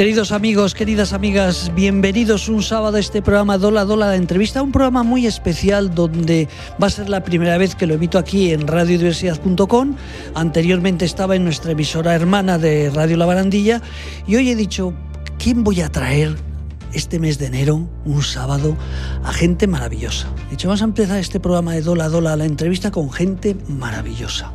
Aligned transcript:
Queridos 0.00 0.32
amigos, 0.32 0.74
queridas 0.74 1.12
amigas, 1.12 1.72
bienvenidos 1.74 2.48
un 2.48 2.62
sábado 2.62 2.96
a 2.96 3.00
este 3.00 3.20
programa 3.20 3.58
Dola 3.58 3.84
Dola 3.84 4.06
la 4.06 4.16
entrevista, 4.16 4.62
un 4.62 4.72
programa 4.72 5.02
muy 5.02 5.26
especial 5.26 5.94
donde 5.94 6.48
va 6.82 6.86
a 6.86 6.90
ser 6.90 7.10
la 7.10 7.22
primera 7.22 7.58
vez 7.58 7.74
que 7.74 7.86
lo 7.86 7.92
emito 7.92 8.16
aquí 8.16 8.50
en 8.50 8.66
radiodiversidad.com. 8.66 9.96
Anteriormente 10.34 11.04
estaba 11.04 11.36
en 11.36 11.44
nuestra 11.44 11.72
emisora 11.72 12.14
hermana 12.14 12.56
de 12.56 12.88
Radio 12.88 13.18
La 13.18 13.26
Barandilla 13.26 13.82
y 14.26 14.36
hoy 14.36 14.48
he 14.48 14.56
dicho, 14.56 14.94
¿quién 15.36 15.64
voy 15.64 15.82
a 15.82 15.90
traer 15.90 16.49
este 16.92 17.18
mes 17.18 17.38
de 17.38 17.46
enero, 17.46 17.88
un 18.04 18.22
sábado, 18.22 18.76
a 19.24 19.32
gente 19.32 19.66
maravillosa. 19.66 20.28
De 20.48 20.54
hecho, 20.54 20.68
vamos 20.68 20.82
a 20.82 20.84
empezar 20.84 21.18
este 21.18 21.40
programa 21.40 21.74
de 21.74 21.82
Dola 21.82 22.08
Dola, 22.08 22.36
la 22.36 22.44
entrevista 22.44 22.90
con 22.90 23.10
gente 23.10 23.56
maravillosa. 23.68 24.52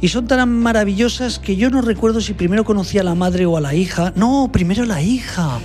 Y 0.00 0.08
son 0.08 0.26
tan 0.26 0.48
maravillosas 0.48 1.38
que 1.38 1.56
yo 1.56 1.70
no 1.70 1.82
recuerdo 1.82 2.20
si 2.20 2.34
primero 2.34 2.64
conocí 2.64 2.98
a 2.98 3.02
la 3.02 3.14
madre 3.14 3.46
o 3.46 3.56
a 3.56 3.60
la 3.60 3.74
hija. 3.74 4.12
No, 4.16 4.50
primero 4.52 4.84
la 4.84 5.02
hija. 5.02 5.60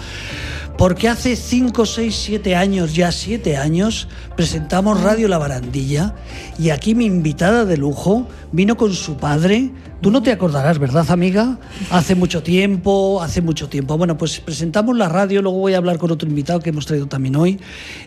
Porque 0.78 1.10
hace 1.10 1.36
5, 1.36 1.88
6, 1.88 2.16
7 2.16 2.56
años, 2.56 2.94
ya 2.94 3.12
7 3.12 3.58
años, 3.58 4.08
presentamos 4.36 5.02
Radio 5.02 5.28
La 5.28 5.40
Barandilla 5.40 6.14
y 6.60 6.70
aquí 6.70 6.94
mi 6.94 7.06
invitada 7.06 7.66
de 7.66 7.78
lujo 7.78 8.28
vino 8.52 8.78
con 8.78 8.94
su 8.94 9.18
padre. 9.18 9.72
Tú 10.02 10.12
no 10.12 10.22
te 10.22 10.32
acordarás, 10.32 10.78
¿verdad, 10.78 11.10
amiga? 11.10 11.60
Hace 11.90 12.14
mucho 12.14 12.44
tiempo, 12.44 13.22
hace 13.22 13.42
mucho 13.42 13.68
tiempo. 13.68 13.98
Bueno, 13.98 14.16
pues 14.18 14.40
presentamos 14.40 14.96
la 14.96 15.10
radio, 15.10 15.42
luego 15.42 15.58
voy 15.58 15.73
a 15.73 15.78
hablar 15.78 15.98
con 15.98 16.12
otro 16.12 16.30
invitado 16.30 16.60
que 16.60 16.70
hemos 16.70 16.86
traído 16.86 17.08
también 17.08 17.36
hoy. 17.36 17.60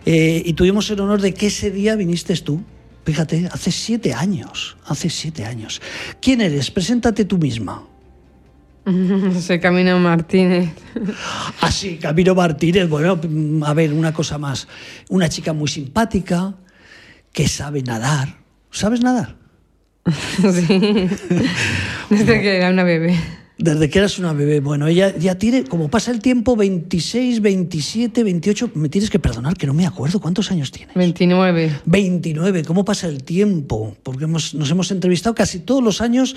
Eh, 0.05 0.41
y 0.45 0.53
tuvimos 0.53 0.89
el 0.89 1.01
honor 1.01 1.21
de 1.21 1.33
que 1.33 1.47
ese 1.47 1.69
día 1.69 1.95
viniste 1.95 2.35
tú. 2.37 2.61
Fíjate, 3.03 3.49
hace 3.51 3.71
siete 3.71 4.13
años, 4.13 4.77
hace 4.85 5.09
siete 5.09 5.45
años. 5.45 5.81
¿Quién 6.21 6.39
eres? 6.39 6.71
Preséntate 6.71 7.25
tú 7.25 7.37
misma. 7.37 7.83
Soy 9.41 9.59
Camino 9.59 9.99
Martínez. 9.99 10.69
Ah, 11.59 11.71
sí, 11.71 11.97
Camino 11.97 12.33
Martínez. 12.33 12.87
Bueno, 12.87 13.19
a 13.65 13.73
ver, 13.73 13.91
una 13.91 14.13
cosa 14.13 14.37
más. 14.37 14.67
Una 15.09 15.27
chica 15.27 15.51
muy 15.51 15.67
simpática, 15.67 16.55
que 17.33 17.49
sabe 17.49 17.83
nadar. 17.83 18.37
¿Sabes 18.71 19.01
nadar? 19.01 19.40
Sí. 20.41 21.09
Desde 22.09 22.41
que 22.41 22.57
era 22.57 22.69
una 22.69 22.83
bebé. 22.83 23.15
Desde 23.57 23.89
que 23.91 23.99
eras 23.99 24.17
una 24.17 24.33
bebé. 24.33 24.59
Bueno, 24.59 24.87
ella 24.87 25.15
ya 25.15 25.35
tiene, 25.35 25.63
como 25.63 25.87
pasa 25.87 26.09
el 26.09 26.19
tiempo, 26.19 26.55
26, 26.55 27.41
27, 27.41 28.23
28. 28.23 28.71
Me 28.73 28.89
tienes 28.89 29.11
que 29.11 29.19
perdonar 29.19 29.55
que 29.55 29.67
no 29.67 29.73
me 29.75 29.85
acuerdo. 29.85 30.19
¿Cuántos 30.19 30.49
años 30.49 30.71
tienes? 30.71 30.95
29. 30.95 31.81
29. 31.85 32.63
¿Cómo 32.63 32.83
pasa 32.83 33.07
el 33.07 33.23
tiempo? 33.23 33.95
Porque 34.01 34.23
hemos, 34.23 34.55
nos 34.55 34.71
hemos 34.71 34.89
entrevistado 34.89 35.35
casi 35.35 35.59
todos 35.59 35.83
los 35.83 36.01
años. 36.01 36.35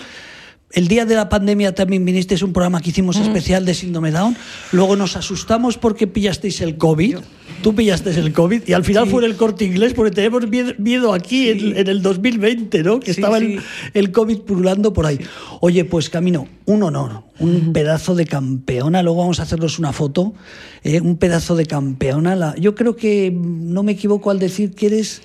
El 0.75 0.89
día 0.89 1.07
de 1.07 1.15
la 1.15 1.29
pandemia 1.29 1.73
también 1.75 2.05
vinisteis 2.05 2.43
a 2.43 2.45
un 2.45 2.53
programa 2.53 2.81
que 2.81 2.91
hicimos 2.91 3.17
especial 3.17 3.65
de 3.65 3.75
síndrome 3.75 4.11
Down. 4.11 4.37
Luego 4.73 4.97
nos 4.97 5.17
asustamos 5.17 5.79
porque 5.79 6.07
pillasteis 6.09 6.61
el 6.61 6.77
COVID. 6.77 7.19
Tú 7.63 7.75
pillaste 7.75 8.11
el 8.11 8.33
COVID 8.33 8.63
y 8.67 8.73
al 8.73 8.85
final 8.85 9.09
fue 9.09 9.25
en 9.25 9.31
el 9.31 9.37
corte 9.37 9.65
inglés 9.65 9.95
porque 9.95 10.11
tenemos 10.11 10.43
miedo- 10.79 11.15
aquí 11.15 11.49
en, 11.51 11.77
en 11.77 11.87
el 11.87 12.03
2020, 12.03 12.83
¿no? 12.83 12.99
Que 13.01 13.15
Sí, 13.15 13.21
estaba 13.21 13.39
sí. 13.39 13.45
El, 13.55 13.61
el 13.95 14.13
COVID 14.13 14.39
pululando 14.41 14.93
por 14.93 15.07
ahí. 15.07 15.19
Oye, 15.61 15.85
pues 15.85 16.11
Camino, 16.11 16.49
un 16.67 16.83
honor, 16.83 17.23
un 17.39 17.73
pedazo 17.73 18.15
de 18.17 18.27
campeona. 18.27 19.03
Luego 19.03 19.21
vamos 19.21 19.39
a 19.41 19.45
hacernos 19.45 19.79
una 19.79 19.93
foto. 19.93 20.35
eh, 20.83 21.01
un 21.01 21.17
pedazo 21.17 21.55
de 21.57 21.67
campeona. 21.67 22.35
La- 22.35 22.55
yo 22.57 22.75
creo 22.75 22.97
que 22.97 23.31
mm, 23.31 23.73
no 23.73 23.83
me 23.85 23.93
equivoco 23.93 24.31
al 24.33 24.39
decir 24.41 24.73
que 24.75 24.87
eres 24.87 25.23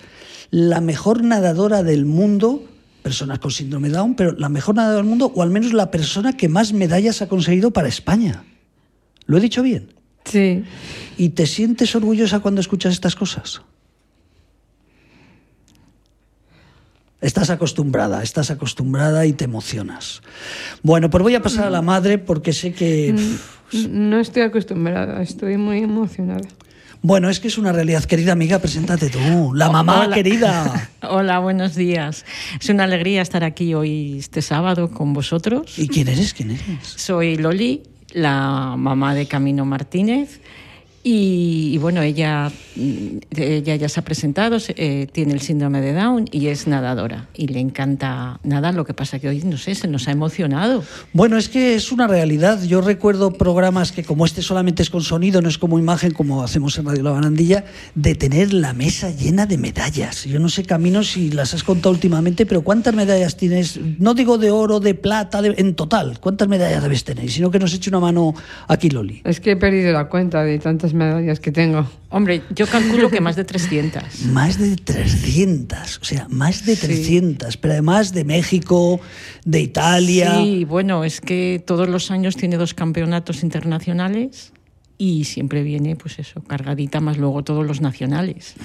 la 0.52 0.80
mejor 0.80 1.24
nadadora 1.24 1.82
del 1.84 2.06
mundo. 2.06 2.64
Personas 3.02 3.40
con 3.40 3.52
síndrome 3.52 3.90
Down, 3.90 4.16
pero 4.16 4.34
la 4.34 4.50
mejor 4.50 4.76
nadadora 4.76 4.98
del 4.98 5.06
mundo, 5.06 5.32
o 5.34 5.42
al 5.42 5.50
menos 5.50 5.74
la 5.74 5.90
persona 5.90 6.36
que 6.36 6.50
más 6.50 6.74
medallas 6.74 7.22
ha 7.22 7.28
conseguido 7.28 7.72
para 7.72 7.88
España. 7.88 8.44
¿Lo 9.26 9.38
he 9.38 9.42
dicho 9.42 9.64
bien? 9.64 9.94
Sí. 10.26 10.64
¿Y 11.18 11.30
te 11.30 11.48
sientes 11.48 11.96
orgullosa 11.96 12.40
cuando 12.40 12.62
escuchas 12.62 12.94
estas 12.94 13.16
cosas? 13.16 13.62
Estás 17.22 17.50
acostumbrada, 17.50 18.24
estás 18.24 18.50
acostumbrada 18.50 19.26
y 19.26 19.34
te 19.34 19.44
emocionas. 19.44 20.22
Bueno, 20.84 21.10
pues 21.10 21.22
voy 21.22 21.36
a 21.36 21.42
pasar 21.42 21.66
a 21.66 21.70
la 21.70 21.82
madre 21.82 22.18
porque 22.18 22.54
sé 22.54 22.74
que... 22.74 23.14
pff, 23.14 23.88
No 23.88 24.20
estoy 24.20 24.44
acostumbrada, 24.44 25.22
estoy 25.22 25.58
muy 25.58 25.80
emocionada. 25.80 26.48
Bueno, 27.02 27.30
es 27.30 27.40
que 27.40 27.48
es 27.48 27.58
una 27.58 27.72
realidad. 27.72 28.04
Querida 28.04 28.34
amiga, 28.34 28.60
preséntate 28.60 29.10
tú. 29.10 29.54
La 29.54 29.70
mamá 29.70 30.02
Hola. 30.02 30.16
querida. 30.16 30.90
Hola, 31.02 31.40
buenos 31.40 31.76
días. 31.76 32.26
Es 32.60 32.70
una 32.70 32.84
alegría 32.84 33.22
estar 33.22 33.44
aquí 33.46 33.74
hoy, 33.74 34.18
este 34.20 34.42
sábado, 34.42 34.92
con 34.92 35.14
vosotros. 35.14 35.80
¿Y 35.80 35.88
quién 35.88 36.10
eres? 36.10 36.34
¿Quién 36.34 36.52
eres? 36.52 36.64
Soy 36.82 37.38
Loli, 37.38 37.84
la 38.12 38.76
mamá 38.78 39.16
de 39.16 39.28
Camino 39.28 39.64
Martínez. 39.64 40.42
Y, 41.12 41.72
y 41.74 41.78
bueno, 41.80 42.04
ella, 42.04 42.52
mm, 42.76 43.18
ella 43.36 43.76
ya 43.76 43.90
se 43.90 44.00
ha 44.00 44.04
presentado, 44.04 44.60
se- 44.60 44.76
eh, 44.78 45.08
tiene 45.12 45.34
el 45.34 45.42
síndrome 45.42 45.82
de 45.82 45.94
Down 45.94 46.26
y 46.32 46.48
es 46.48 46.68
nadadora. 46.68 47.28
Y 47.34 47.48
le 47.48 47.60
encanta 47.60 48.40
nadar, 48.44 48.76
lo 48.76 48.86
que 48.86 48.94
pasa 48.94 49.18
que 49.18 49.28
hoy, 49.28 49.42
no 49.44 49.58
sé, 49.58 49.74
se 49.74 49.88
nos 49.88 50.08
ha 50.08 50.12
emocionado. 50.12 50.84
Bueno, 51.12 51.38
es 51.38 51.50
que 51.50 51.74
es 51.74 51.92
una 51.92 52.06
realidad. 52.06 52.62
Yo 52.62 52.82
recuerdo 52.82 53.32
programas 53.34 53.92
que 53.92 54.04
como 54.04 54.24
este 54.24 54.44
solamente 54.44 54.84
es 54.84 54.92
con 54.92 55.02
sonido, 55.02 55.42
no 55.42 55.50
es 55.50 55.58
como 55.58 55.80
imagen, 55.80 56.12
como 56.12 56.44
hacemos 56.44 56.78
en 56.78 56.86
Radio 56.86 57.02
La 57.02 57.12
Barandilla, 57.12 57.66
de 57.96 58.14
tener 58.14 58.54
la 58.54 58.74
mesa 58.74 59.10
llena 59.10 59.48
de 59.48 59.58
medallas. 59.58 60.26
Yo 60.26 60.38
no 60.38 60.48
sé, 60.48 60.64
Camino, 60.64 61.04
si 61.04 61.32
las 61.32 61.56
has 61.56 61.64
contado 61.64 61.90
últimamente, 61.90 62.46
pero 62.46 62.62
¿cuántas 62.62 62.94
medallas 62.94 63.36
tienes? 63.36 63.80
No 63.98 64.14
digo 64.14 64.38
de 64.38 64.52
oro, 64.52 64.80
de 64.80 64.94
plata, 64.94 65.42
de- 65.42 65.56
en 65.58 65.74
total. 65.74 66.20
¿Cuántas 66.20 66.48
medallas 66.48 66.84
debes 66.84 67.04
tener? 67.04 67.32
Sino 67.32 67.50
que 67.50 67.58
nos 67.58 67.74
eche 67.74 67.90
una 67.90 68.00
mano 68.00 68.36
aquí, 68.68 68.92
Loli. 68.92 69.22
Es 69.24 69.40
que 69.40 69.52
he 69.54 69.56
perdido 69.58 69.92
la 69.92 70.08
cuenta 70.08 70.44
de 70.44 70.60
tantas 70.60 70.94
medallas 70.94 70.99
que 71.42 71.52
tengo. 71.52 71.90
Hombre, 72.10 72.44
yo 72.54 72.68
calculo 72.68 73.10
que 73.10 73.22
más 73.22 73.36
de 73.36 73.44
300. 73.44 74.26
Más 74.34 74.58
de 74.58 74.76
300, 74.76 76.00
o 76.02 76.04
sea, 76.04 76.28
más 76.30 76.66
de 76.66 76.76
300, 76.76 77.58
pero 77.58 77.74
además 77.74 78.14
de 78.14 78.24
México, 78.24 79.00
de 79.46 79.62
Italia. 79.62 80.38
Sí, 80.38 80.66
bueno, 80.66 81.04
es 81.04 81.22
que 81.22 81.64
todos 81.66 81.88
los 81.88 82.12
años 82.12 82.36
tiene 82.36 82.58
dos 82.58 82.74
campeonatos 82.74 83.44
internacionales 83.44 84.54
y 84.98 85.24
siempre 85.24 85.64
viene, 85.64 85.96
pues 85.96 86.20
eso, 86.20 86.42
cargadita 86.42 87.00
más 87.00 87.18
luego 87.18 87.44
todos 87.44 87.66
los 87.66 87.80
nacionales. 87.80 88.56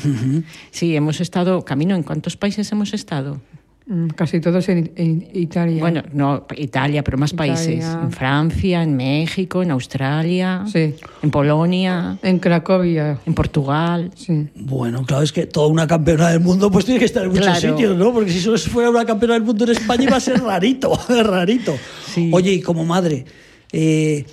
Sí, 0.71 0.97
hemos 0.97 1.21
estado, 1.21 1.65
Camino, 1.65 1.95
¿en 1.95 2.03
cuántos 2.03 2.37
países 2.37 2.71
hemos 2.73 2.93
estado? 2.93 3.41
Mm, 3.87 4.09
Casi 4.17 4.41
todos 4.41 4.67
en, 4.71 4.93
en 4.97 5.29
Italia. 5.35 5.79
Bueno, 5.79 6.03
no, 6.15 6.47
Italia, 6.57 7.05
pero 7.05 7.19
más 7.19 7.35
países. 7.35 7.85
En 7.85 8.11
Francia, 8.13 8.83
en 8.83 8.97
México, 8.97 9.63
en 9.63 9.71
Australia, 9.73 10.65
Sí. 10.67 10.95
en 11.23 11.31
Polonia, 11.31 12.17
En 12.23 12.39
Cracovia. 12.39 13.19
en 13.27 13.35
Portugal. 13.35 14.11
Sí. 14.17 14.49
Bueno, 14.55 15.05
claro, 15.05 15.23
es 15.23 15.33
que 15.33 15.45
toda 15.47 15.67
una 15.69 15.87
campeona 15.87 16.31
del 16.31 16.41
mundo 16.41 16.71
pues 16.71 16.87
tiene 16.87 16.99
que 16.99 17.05
estar 17.05 17.25
en 17.25 17.29
muchos 17.31 17.45
Claro. 17.45 17.61
sitios, 17.77 17.97
¿no? 17.99 18.11
Porque 18.13 18.31
si 18.31 18.41
solo 18.41 18.57
fuera 18.57 18.89
una 18.89 19.05
campeona 19.05 19.35
del 19.35 19.43
mundo 19.43 19.65
en 19.65 19.73
España 19.73 20.05
iba 20.05 20.17
a 20.17 20.21
ser 20.21 20.41
rarito, 20.43 20.99
rarito. 21.23 21.75
Sí. 22.15 22.31
Oye, 22.33 22.53
y 22.55 22.61
como 22.63 22.87
madre, 22.87 23.27
eh, 23.71 24.25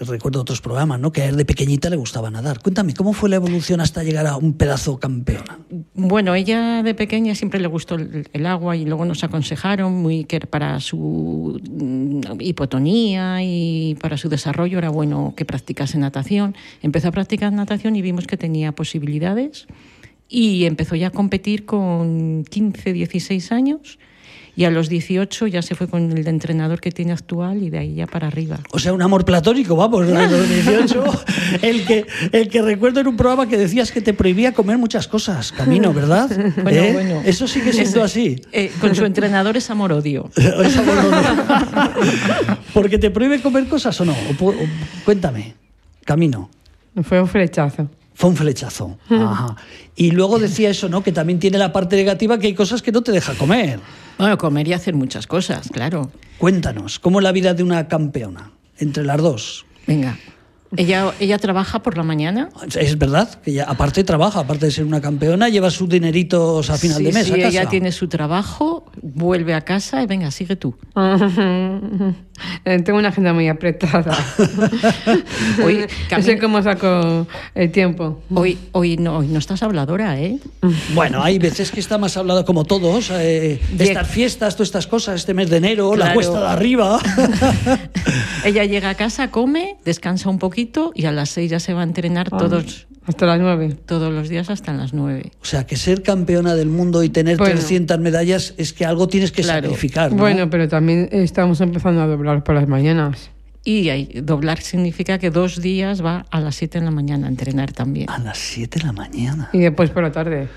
recuerdo 0.00 0.40
otros 0.40 0.60
programas, 0.60 1.00
¿no? 1.00 1.12
Que 1.12 1.22
a 1.22 1.28
él 1.28 1.36
de 1.36 1.44
pequeñita 1.44 1.90
le 1.90 1.96
gustaba 1.96 2.30
nadar. 2.30 2.60
Cuéntame, 2.60 2.94
¿cómo 2.94 3.12
fue 3.12 3.28
la 3.28 3.36
evolución 3.36 3.80
hasta 3.80 4.02
llegar 4.02 4.26
a 4.26 4.36
un 4.36 4.54
pedazo 4.54 4.98
campeona? 4.98 5.58
Bueno, 5.94 6.34
ella 6.34 6.82
de 6.82 6.94
pequeña 6.94 7.34
siempre 7.34 7.60
le 7.60 7.68
gustó 7.68 7.96
el, 7.96 8.28
el 8.32 8.46
agua 8.46 8.76
y 8.76 8.84
luego 8.84 9.04
nos 9.04 9.24
aconsejaron 9.24 9.92
muy 9.94 10.24
que 10.24 10.40
para 10.40 10.80
su 10.80 11.60
mm, 11.70 12.40
hipotonía 12.40 13.42
y 13.42 13.96
para 14.00 14.16
su 14.16 14.28
desarrollo 14.28 14.78
era 14.78 14.88
bueno 14.88 15.34
que 15.36 15.44
practicase 15.44 15.98
natación. 15.98 16.54
Empezó 16.82 17.08
a 17.08 17.12
practicar 17.12 17.52
natación 17.52 17.96
y 17.96 18.02
vimos 18.02 18.26
que 18.26 18.36
tenía 18.36 18.72
posibilidades 18.72 19.66
y 20.28 20.64
empezó 20.64 20.96
ya 20.96 21.08
a 21.08 21.10
competir 21.10 21.66
con 21.66 22.44
15, 22.48 22.92
16 22.92 23.52
años 23.52 23.98
y 24.54 24.64
a 24.64 24.70
los 24.70 24.88
18 24.90 25.46
ya 25.46 25.62
se 25.62 25.74
fue 25.74 25.88
con 25.88 26.12
el 26.12 26.28
entrenador 26.28 26.80
que 26.80 26.90
tiene 26.90 27.12
actual 27.12 27.62
y 27.62 27.70
de 27.70 27.78
ahí 27.78 27.94
ya 27.94 28.06
para 28.06 28.26
arriba. 28.26 28.58
O 28.72 28.78
sea, 28.78 28.92
un 28.92 29.00
amor 29.00 29.24
platónico, 29.24 29.76
vamos, 29.76 30.06
a 30.12 30.26
los 30.26 30.48
18. 30.48 31.04
El 31.62 31.84
que, 31.86 32.06
el 32.32 32.48
que 32.48 32.62
recuerdo 32.62 33.00
en 33.00 33.06
un 33.08 33.16
programa 33.16 33.46
que 33.46 33.56
decías 33.58 33.92
que 33.92 34.00
te 34.00 34.14
prohibía 34.14 34.52
comer 34.52 34.78
muchas 34.78 35.06
cosas, 35.06 35.52
camino, 35.52 35.92
¿verdad? 35.92 36.30
Bueno, 36.62 36.80
¿Eh? 36.82 36.92
bueno. 36.92 37.22
Eso 37.24 37.46
sigue 37.46 37.72
siendo 37.72 38.02
así. 38.02 38.40
Eh, 38.52 38.70
con 38.80 38.94
su 38.94 39.04
entrenador 39.04 39.56
es 39.56 39.68
amor-odio. 39.70 40.30
Es 40.36 40.76
amor- 40.76 40.96
¿Porque 42.74 42.98
te 42.98 43.10
prohíbe 43.10 43.40
comer 43.40 43.66
cosas 43.68 44.00
o 44.00 44.04
no? 44.04 44.12
O 44.12 44.32
pu- 44.32 44.54
o- 44.54 45.04
cuéntame, 45.04 45.54
camino. 46.04 46.48
Fue 47.02 47.20
un 47.20 47.28
flechazo. 47.28 47.88
Fue 48.22 48.30
un 48.30 48.36
flechazo. 48.36 48.98
Ajá. 49.10 49.56
Y 49.96 50.12
luego 50.12 50.38
decía 50.38 50.70
eso, 50.70 50.88
¿no? 50.88 51.02
Que 51.02 51.10
también 51.10 51.40
tiene 51.40 51.58
la 51.58 51.72
parte 51.72 51.96
negativa 51.96 52.38
que 52.38 52.46
hay 52.46 52.54
cosas 52.54 52.80
que 52.80 52.92
no 52.92 53.02
te 53.02 53.10
deja 53.10 53.34
comer. 53.34 53.80
Bueno, 54.16 54.38
comer 54.38 54.68
y 54.68 54.74
hacer 54.74 54.94
muchas 54.94 55.26
cosas, 55.26 55.68
claro. 55.72 56.12
Cuéntanos, 56.38 57.00
¿cómo 57.00 57.18
es 57.18 57.24
la 57.24 57.32
vida 57.32 57.52
de 57.52 57.64
una 57.64 57.88
campeona? 57.88 58.52
Entre 58.78 59.02
las 59.04 59.16
dos. 59.20 59.66
Venga. 59.88 60.16
Ella, 60.76 61.12
ella 61.18 61.36
trabaja 61.38 61.82
por 61.82 61.96
la 61.96 62.04
mañana. 62.04 62.48
Es 62.78 62.96
verdad, 62.96 63.28
que 63.42 63.50
ella 63.50 63.64
aparte 63.68 64.04
trabaja, 64.04 64.38
aparte 64.38 64.66
de 64.66 64.70
ser 64.72 64.84
una 64.84 65.00
campeona, 65.00 65.48
lleva 65.48 65.70
sus 65.72 65.88
dineritos 65.88 66.70
a 66.70 66.78
final 66.78 66.98
Sí, 66.98 67.04
de 67.04 67.12
mes 67.12 67.26
sí, 67.26 67.32
a 67.32 67.36
casa. 67.36 67.48
ella 67.48 67.68
tiene 67.68 67.90
su 67.90 68.06
trabajo, 68.06 68.86
vuelve 69.02 69.52
a 69.52 69.62
casa 69.62 70.00
y 70.00 70.06
venga, 70.06 70.30
sigue 70.30 70.54
tú. 70.54 70.76
Eh, 72.64 72.80
Tengo 72.82 72.98
una 72.98 73.08
agenda 73.08 73.32
muy 73.32 73.48
apretada. 73.48 74.16
Hoy, 75.64 75.86
no 76.10 76.22
sé 76.22 76.38
cómo 76.38 76.62
saco 76.62 77.26
el 77.54 77.70
tiempo. 77.70 78.22
Hoy, 78.34 78.58
hoy, 78.72 78.96
no, 78.96 79.18
hoy 79.18 79.28
no 79.28 79.38
estás 79.38 79.62
habladora, 79.62 80.20
¿eh? 80.20 80.38
Bueno, 80.94 81.22
hay 81.22 81.38
veces 81.38 81.70
que 81.70 81.80
está 81.80 81.98
más 81.98 82.16
hablado 82.16 82.44
como 82.44 82.64
todos, 82.64 83.10
eh, 83.10 83.60
Bien. 83.72 83.90
estas 83.90 84.08
fiestas, 84.08 84.54
todas 84.54 84.68
estas 84.68 84.86
cosas, 84.86 85.16
este 85.16 85.34
mes 85.34 85.50
de 85.50 85.58
enero, 85.58 85.96
la 85.96 86.14
cuesta 86.14 86.40
de 86.40 86.46
arriba. 86.48 87.00
Ella 88.44 88.64
llega 88.64 88.90
a 88.90 88.94
casa, 88.94 89.30
come, 89.30 89.76
descansa 89.84 90.28
un 90.28 90.38
poquito 90.38 90.92
y 90.94 91.06
a 91.06 91.12
las 91.12 91.30
seis 91.30 91.50
ya 91.50 91.60
se 91.60 91.74
va 91.74 91.80
a 91.80 91.84
entrenar 91.84 92.30
todos, 92.30 92.86
Hasta 93.06 93.26
las 93.26 93.40
nueve. 93.40 93.76
todos 93.86 94.12
los 94.12 94.28
días 94.28 94.48
hasta 94.50 94.72
las 94.72 94.92
nueve. 94.94 95.32
o 95.40 95.44
sea, 95.44 95.66
que 95.66 95.76
ser 95.76 96.02
campeona 96.02 96.54
del 96.54 96.68
mundo 96.68 97.02
y 97.02 97.08
tener 97.08 97.36
Bueno. 97.36 97.54
300 97.56 97.98
medallas 97.98 98.54
es 98.58 98.72
que 98.72 98.84
algo 98.84 99.08
tienes 99.08 99.32
que 99.32 99.42
Claro. 99.42 99.62
sacrificar. 99.68 100.12
¿no? 100.12 100.18
Bueno, 100.18 100.48
pero 100.50 100.68
también 100.68 101.08
estamos 101.12 101.60
empezando 101.60 102.00
a 102.02 102.06
doblar 102.06 102.44
por 102.44 102.54
las 102.54 102.68
mañanas. 102.68 103.30
Y 103.64 103.88
ahí, 103.90 104.08
doblar 104.22 104.60
significa 104.60 105.18
que 105.18 105.30
dos 105.30 105.60
días 105.62 106.04
va 106.04 106.26
a 106.30 106.40
las 106.40 106.56
siete 106.56 106.78
de 106.80 106.84
la 106.84 106.90
mañana 106.90 107.26
a 107.26 107.30
entrenar 107.30 107.72
también. 107.72 108.10
A 108.10 108.18
las 108.18 108.38
7 108.38 108.80
de 108.80 108.86
la 108.86 108.92
mañana. 108.92 109.50
Y 109.52 109.58
después 109.60 109.90
por 109.90 110.02
la 110.02 110.10
tarde. 110.10 110.48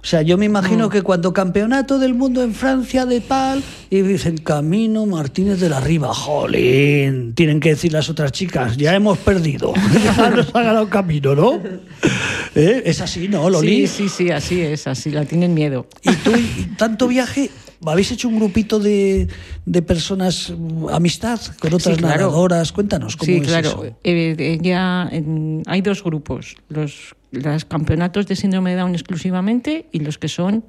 O 0.00 0.06
sea, 0.06 0.22
yo 0.22 0.38
me 0.38 0.46
imagino 0.46 0.86
Mm. 0.86 0.90
que 0.90 1.02
cuando 1.02 1.32
campeonato 1.32 1.98
del 1.98 2.14
mundo 2.14 2.42
en 2.42 2.54
Francia 2.54 3.04
de 3.04 3.20
tal, 3.20 3.62
y 3.90 4.00
dicen 4.02 4.38
Camino 4.38 5.06
Martínez 5.06 5.58
de 5.60 5.68
la 5.68 5.80
Riva, 5.80 6.14
jolín, 6.14 7.34
tienen 7.34 7.60
que 7.60 7.70
decir 7.70 7.92
las 7.92 8.08
otras 8.08 8.32
chicas, 8.32 8.76
ya 8.76 8.94
hemos 8.94 9.18
perdido, 9.18 9.72
ya 10.16 10.30
nos 10.30 10.54
ha 10.54 10.62
ganado 10.62 10.88
camino, 10.88 11.34
¿no? 11.34 11.60
¿Eh? 12.54 12.82
Es 12.86 13.00
así, 13.00 13.28
¿no, 13.28 13.48
Loli? 13.50 13.86
Sí, 13.86 14.08
sí, 14.08 14.08
sí, 14.08 14.30
así 14.30 14.60
es, 14.60 14.86
así, 14.86 15.10
la 15.10 15.24
tienen 15.24 15.54
miedo. 15.54 15.86
Y 16.02 16.12
tú, 16.16 16.32
tanto 16.76 17.06
viaje, 17.08 17.50
¿habéis 17.84 18.10
hecho 18.12 18.28
un 18.28 18.36
grupito 18.36 18.78
de, 18.78 19.28
de 19.66 19.82
personas, 19.82 20.52
mm, 20.56 20.88
amistad 20.90 21.40
con 21.60 21.74
otras 21.74 21.96
Sí, 21.96 22.02
claro. 22.02 22.22
narradoras? 22.26 22.72
Cuéntanos 22.72 23.16
cómo 23.16 23.26
Sí, 23.32 23.38
es 23.38 23.46
claro. 23.48 23.68
eso. 23.68 23.96
Eh, 24.04 24.58
ella, 24.60 25.08
en- 25.12 25.62
hay 25.66 25.80
dos 25.82 26.02
grupos, 26.02 26.56
los, 26.68 27.14
los 27.30 27.64
campeonatos 27.64 28.26
de 28.26 28.36
síndrome 28.36 28.70
de 28.70 28.76
Down 28.76 28.94
exclusivamente 28.94 29.88
y 29.92 30.00
los 30.00 30.18
que 30.18 30.28
son 30.28 30.64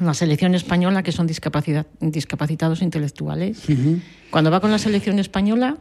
la 0.00 0.14
selección 0.14 0.54
española, 0.54 1.02
que 1.02 1.12
son 1.12 1.26
discapacidad, 1.26 1.86
discapacitados 2.00 2.82
intelectuales. 2.82 3.62
Cuando 4.30 4.50
va 4.50 4.60
con 4.60 4.70
la 4.70 4.78
selección 4.78 5.18
española, 5.18 5.78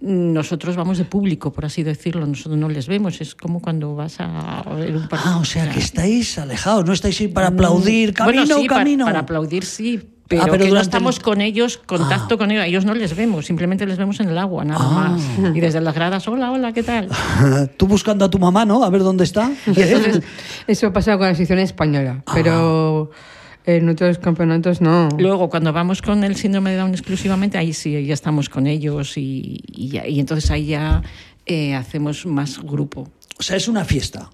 nosotros 0.00 0.76
vamos 0.76 0.98
de 0.98 1.04
público, 1.04 1.52
por 1.52 1.64
así 1.64 1.82
decirlo, 1.82 2.26
nosotros 2.26 2.56
no 2.58 2.68
les 2.68 2.86
vemos, 2.86 3.20
es 3.20 3.34
como 3.34 3.60
cuando 3.60 3.94
vas 3.94 4.16
a 4.18 4.62
ver 4.74 4.96
un 4.96 5.08
partido. 5.08 5.34
Ah, 5.34 5.38
o 5.38 5.44
sea, 5.44 5.68
que 5.70 5.80
estáis 5.80 6.38
alejados, 6.38 6.86
no 6.86 6.92
estáis 6.92 7.20
ahí 7.20 7.28
para 7.28 7.48
aplaudir, 7.48 8.14
camino, 8.14 8.42
Mm, 8.42 8.46
bueno, 8.46 8.60
sí, 8.62 8.66
camino. 8.66 9.04
Para, 9.04 9.18
aplaudir 9.20 9.64
sí, 9.64 10.00
pero, 10.30 10.42
Ah, 10.44 10.46
pero 10.48 10.64
que 10.64 10.70
no 10.70 10.80
estamos 10.80 11.16
el- 11.16 11.22
con 11.22 11.40
ellos, 11.40 11.78
contacto 11.84 12.36
Ah. 12.36 12.38
con 12.38 12.52
ellos, 12.52 12.64
ellos 12.64 12.84
no 12.84 12.94
les 12.94 13.16
vemos, 13.16 13.46
simplemente 13.46 13.84
les 13.84 13.98
vemos 13.98 14.20
en 14.20 14.28
el 14.28 14.38
agua, 14.38 14.64
nada 14.64 14.80
Ah. 14.80 14.92
más. 15.10 15.22
Y 15.56 15.60
desde 15.60 15.80
las 15.80 15.92
gradas, 15.92 16.28
hola, 16.28 16.52
hola, 16.52 16.72
¿qué 16.72 16.84
tal? 16.84 17.08
Tú 17.76 17.88
buscando 17.88 18.24
a 18.24 18.30
tu 18.30 18.38
mamá, 18.38 18.64
¿no? 18.64 18.84
A 18.84 18.90
ver 18.90 19.02
dónde 19.02 19.24
está. 19.24 19.50
Y 19.66 19.80
entonces, 19.82 20.22
eso 20.68 20.86
ha 20.86 20.92
pasado 20.92 21.18
con 21.18 21.26
la 21.26 21.34
sección 21.34 21.58
española. 21.58 22.22
Pero 22.32 23.10
en 23.66 23.88
otros 23.88 24.18
campeonatos 24.18 24.80
no. 24.80 25.08
Luego, 25.18 25.50
cuando 25.50 25.72
vamos 25.72 26.00
con 26.00 26.22
el 26.22 26.36
síndrome 26.36 26.70
de 26.70 26.76
Down 26.76 26.92
exclusivamente, 26.92 27.58
ahí 27.58 27.72
sí, 27.72 28.06
ya 28.06 28.14
estamos 28.14 28.48
con 28.48 28.68
ellos 28.68 29.16
y, 29.18 29.60
y 29.66 29.98
y 29.98 30.20
entonces 30.20 30.48
ahí 30.52 30.66
ya 30.66 31.02
eh, 31.46 31.74
hacemos 31.74 32.24
más 32.26 32.58
grupo. 32.62 33.08
O 33.40 33.42
sea, 33.42 33.56
es 33.56 33.68
una 33.68 33.86
fiesta. 33.86 34.28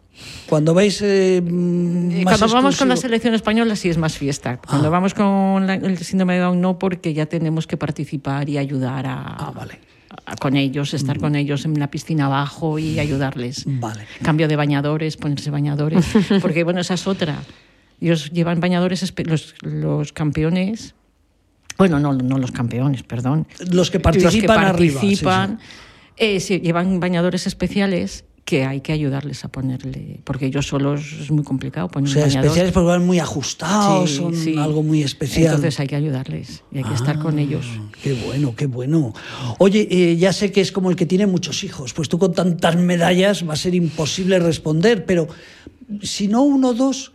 Cuando 0.49 0.75
vais. 0.75 1.01
eh, 1.01 1.41
mm, 1.41 2.11
Eh, 2.11 2.25
más 2.25 2.39
Cuando 2.41 2.55
vamos 2.57 2.77
con 2.77 2.89
la 2.89 2.97
selección 2.97 3.35
española 3.35 3.77
sí 3.77 3.89
es 3.89 3.99
más 3.99 4.19
fiesta. 4.19 4.57
Cuando 4.59 4.89
Ah. 4.89 4.91
vamos 4.91 5.15
con 5.15 5.65
la- 5.65 5.75
el 5.75 5.97
síndrome 5.99 6.35
de 6.35 6.41
Down 6.41 6.61
no, 6.61 6.77
porque 6.77 7.15
ya 7.15 7.27
tenemos 7.27 7.69
que 7.69 7.77
participar 7.77 8.49
y 8.49 8.59
ayudar 8.59 9.07
a, 9.07 9.23
Ah, 9.39 9.53
vale. 9.55 9.79
con 10.41 10.57
ellos, 10.57 10.93
estar 10.93 11.21
con 11.21 11.37
ellos 11.37 11.65
en 11.67 11.79
la 11.79 11.89
piscina 11.89 12.27
abajo 12.27 12.81
y 12.81 12.99
ayudarles. 12.99 13.63
Vale. 13.67 14.07
Cambio 14.23 14.49
de 14.49 14.57
bañadores, 14.57 15.17
ponerse 15.17 15.51
bañadores. 15.53 16.05
Porque 16.43 16.65
bueno, 16.65 16.81
esa 16.81 16.95
es 16.95 17.07
otra. 17.07 17.37
Ellos 18.01 18.31
llevan 18.33 18.59
bañadores, 18.59 19.05
los, 19.25 19.55
los 19.63 20.13
campeones. 20.13 20.97
Bueno, 21.79 22.01
no, 22.01 22.13
no 22.13 22.39
los 22.39 22.51
campeones, 22.51 23.05
perdón. 23.05 23.47
Los 23.61 23.69
que 23.69 23.75
Los 23.77 23.91
que 23.91 24.01
participan 24.01 24.65
arriba, 24.65 25.01
sí, 25.01 25.15
sí. 25.17 25.25
participan, 25.25 25.61
eh, 26.17 26.41
sí, 26.41 26.59
llevan 26.61 26.99
bañadores 26.99 27.47
especiales 27.47 28.25
que 28.47 28.65
hay 28.65 28.81
que 28.81 28.93
ayudarles 28.93 29.45
a 29.45 29.49
ponerle, 29.49 30.21
porque 30.23 30.47
ellos 30.47 30.69
solos 30.69 31.01
es 31.21 31.33
muy 31.33 31.43
complicado 31.43 31.89
O 31.89 31.91
poner 31.91 32.09
sea, 32.09 32.23
un 32.23 32.29
bañador. 32.29 32.45
especiales 32.47 32.73
porque 32.73 32.87
van 32.87 33.05
muy 33.05 33.19
ajustados, 33.19 34.09
Sí, 34.09 34.17
son 34.19 34.35
sí. 34.37 34.57
algo 34.57 34.85
muy 34.85 35.03
especial. 35.03 35.47
Entonces 35.47 35.81
hay 35.81 35.89
que 35.89 35.97
ayudarles 35.97 36.63
y 36.71 36.79
hay 36.79 36.85
que 36.85 36.95
estar 36.95 37.19
con 37.19 37.41
ellos. 37.41 37.67
Ah, 37.69 37.91
Qué 38.01 38.13
bueno, 38.15 38.55
qué 38.57 38.67
bueno. 38.67 39.13
Oye, 39.59 39.89
eh, 39.91 40.17
ya 40.17 40.33
sé 40.33 40.53
que 40.53 40.61
es 40.61 40.71
como 40.71 40.91
el 40.91 40.97
que 40.97 41.07
tiene 41.07 41.27
muchos 41.27 41.65
hijos, 41.65 41.93
pues 41.93 42.09
tú 42.09 42.21
con 42.21 42.33
tantas 42.35 42.77
medallas 42.77 43.47
va 43.47 43.55
a 43.55 43.57
ser 43.57 43.75
imposible 43.75 44.39
responder, 44.39 45.05
pero 45.05 45.27
si 46.03 46.29
no 46.29 46.43
uno 46.43 46.69
o 46.69 46.75
dos, 46.75 47.13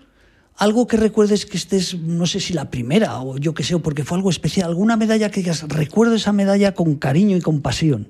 algo 0.58 0.86
que 0.86 0.98
recuerdes 0.98 1.46
que 1.46 1.56
estés, 1.56 1.98
no 1.98 2.26
sé 2.26 2.42
si 2.42 2.54
la 2.54 2.70
primera 2.70 3.22
o 3.22 3.38
yo 3.38 3.54
qué 3.54 3.64
sé, 3.64 3.74
o 3.76 3.80
porque 3.82 4.04
fue 4.04 4.18
algo 4.18 4.30
especial, 4.30 4.68
alguna 4.68 4.98
medalla 4.98 5.32
que 5.32 5.40
digas, 5.40 5.64
recuerdo 5.70 6.14
esa 6.16 6.34
medalla 6.34 6.74
con 6.74 6.96
cariño 6.96 7.38
y 7.38 7.42
con 7.42 7.62
pasión. 7.62 8.10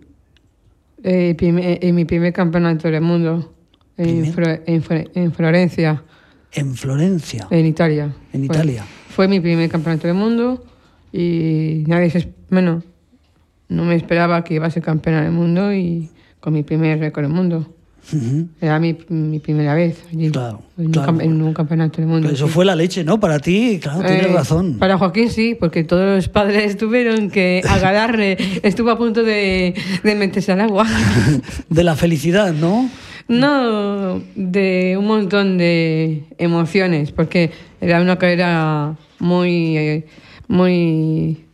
Eh, 1.03 1.33
prime- 1.37 1.79
en 1.81 1.95
mi 1.95 2.05
primer 2.05 2.31
campeonato 2.33 2.89
del 2.89 3.01
mundo. 3.01 3.53
En. 3.97 4.25
Flo- 4.33 4.61
en 4.65 4.83
en 5.15 5.31
Florencia, 5.33 6.03
En 6.53 6.75
Florencia. 6.75 7.47
en 7.49 7.65
Italia. 7.65 8.13
En 8.33 8.45
Fue- 8.45 8.55
Italia. 8.55 8.85
Fue 9.09 9.27
mi 9.27 9.39
primer 9.39 9.69
campeonato 9.69 10.07
del 10.07 10.15
mundo 10.15 10.63
y 11.11 11.83
nadie 11.87 12.09
se... 12.09 12.31
Bueno, 12.49 12.81
no 13.67 13.83
me 13.85 13.95
esperaba 13.95 14.43
que 14.43 14.55
iba 14.55 14.67
a 14.67 14.71
ser 14.71 14.81
campeona 14.83 15.21
del 15.23 15.31
mundo 15.31 15.73
y 15.73 16.09
con 16.39 16.53
mi 16.53 16.63
primer 16.63 16.99
récord 16.99 17.25
del 17.25 17.33
mundo. 17.33 17.73
Era 18.59 18.79
mi, 18.79 18.97
mi 19.09 19.39
primera 19.39 19.73
vez 19.73 20.03
allí, 20.11 20.29
Claro, 20.31 20.61
en, 20.77 20.85
un 20.87 20.91
claro. 20.91 21.21
en 21.21 21.41
un 21.41 21.53
campeonato 21.53 21.97
del 22.01 22.07
mundo. 22.07 22.29
Eso 22.29 22.47
sí. 22.47 22.53
fue 22.53 22.65
la 22.65 22.75
leche, 22.75 23.03
¿no? 23.03 23.19
Para 23.19 23.39
ti, 23.39 23.79
claro, 23.81 24.01
tienes 24.01 24.25
Eh, 24.25 24.33
razón. 24.33 24.77
Para 24.79 24.97
Joaquín 24.97 25.29
sí, 25.29 25.55
porque 25.57 25.83
todos 25.83 26.15
los 26.15 26.27
padres 26.27 26.77
tuvieron 26.77 27.29
que 27.29 27.61
agarrarle. 27.67 28.37
Estuvo 28.63 28.89
a 28.89 28.97
punto 28.97 29.23
de, 29.23 29.75
de 30.03 30.15
meterse 30.15 30.51
al 30.51 30.61
agua. 30.61 30.85
De 31.69 31.83
la 31.83 31.95
felicidad, 31.95 32.53
¿no? 32.53 32.89
No, 33.27 34.21
de 34.35 34.95
un 34.99 35.07
montón 35.07 35.57
de 35.57 36.23
emociones, 36.37 37.11
porque 37.13 37.51
era 37.79 38.01
una 38.01 38.17
carrera 38.17 38.97
muy, 39.19 40.03
muy, 40.49 41.45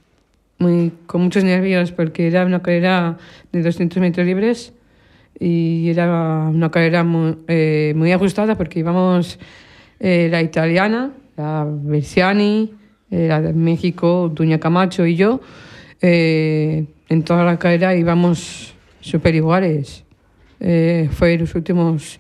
muy, 0.58 0.92
con 1.06 1.22
muchos 1.22 1.44
nervios, 1.44 1.92
porque 1.92 2.28
era 2.28 2.46
una 2.46 2.64
carrera 2.64 3.18
de 3.52 3.62
200 3.62 4.00
metros 4.02 4.26
libres 4.26 4.74
y 5.40 5.90
era 5.90 6.50
una 6.50 6.72
carrera 6.72 7.04
muy, 7.04 7.38
eh, 7.48 7.94
muy 7.96 8.12
ajustada, 8.12 8.56
porque 8.56 8.80
íbamos 8.80 9.40
eh, 10.00 10.28
la 10.30 10.42
italiana, 10.42 11.12
la 11.36 11.68
Bersiani, 11.68 12.74
eh, 13.12 13.28
la 13.28 13.42
de 13.42 13.54
México, 13.54 14.32
Duña 14.34 14.60
Camacho 14.60 15.06
y 15.06 15.16
yo. 15.16 15.42
eh, 16.02 16.86
en 17.10 17.24
toda 17.24 17.44
la 17.46 17.58
carrera 17.58 17.96
íbamos 17.96 18.74
súper 19.00 19.34
iguales. 19.36 20.04
Fue 20.60 21.38
los 21.38 21.56
últimos 21.56 22.20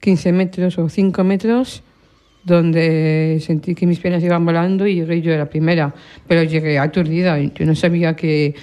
15 0.00 0.32
metros 0.32 0.78
o 0.78 0.88
5 0.88 1.24
metros 1.24 1.82
donde 2.44 3.38
sentí 3.40 3.74
que 3.74 3.86
mis 3.86 4.00
piernas 4.00 4.22
iban 4.22 4.44
volando 4.44 4.86
y 4.86 4.96
yo 4.96 5.06
de 5.06 5.38
la 5.38 5.48
primera. 5.48 5.94
Pero 6.26 6.42
llegué 6.42 6.78
aturdida, 6.78 7.38
yo 7.38 7.64
no 7.64 7.74
sabía 7.74 8.14
que 8.16 8.54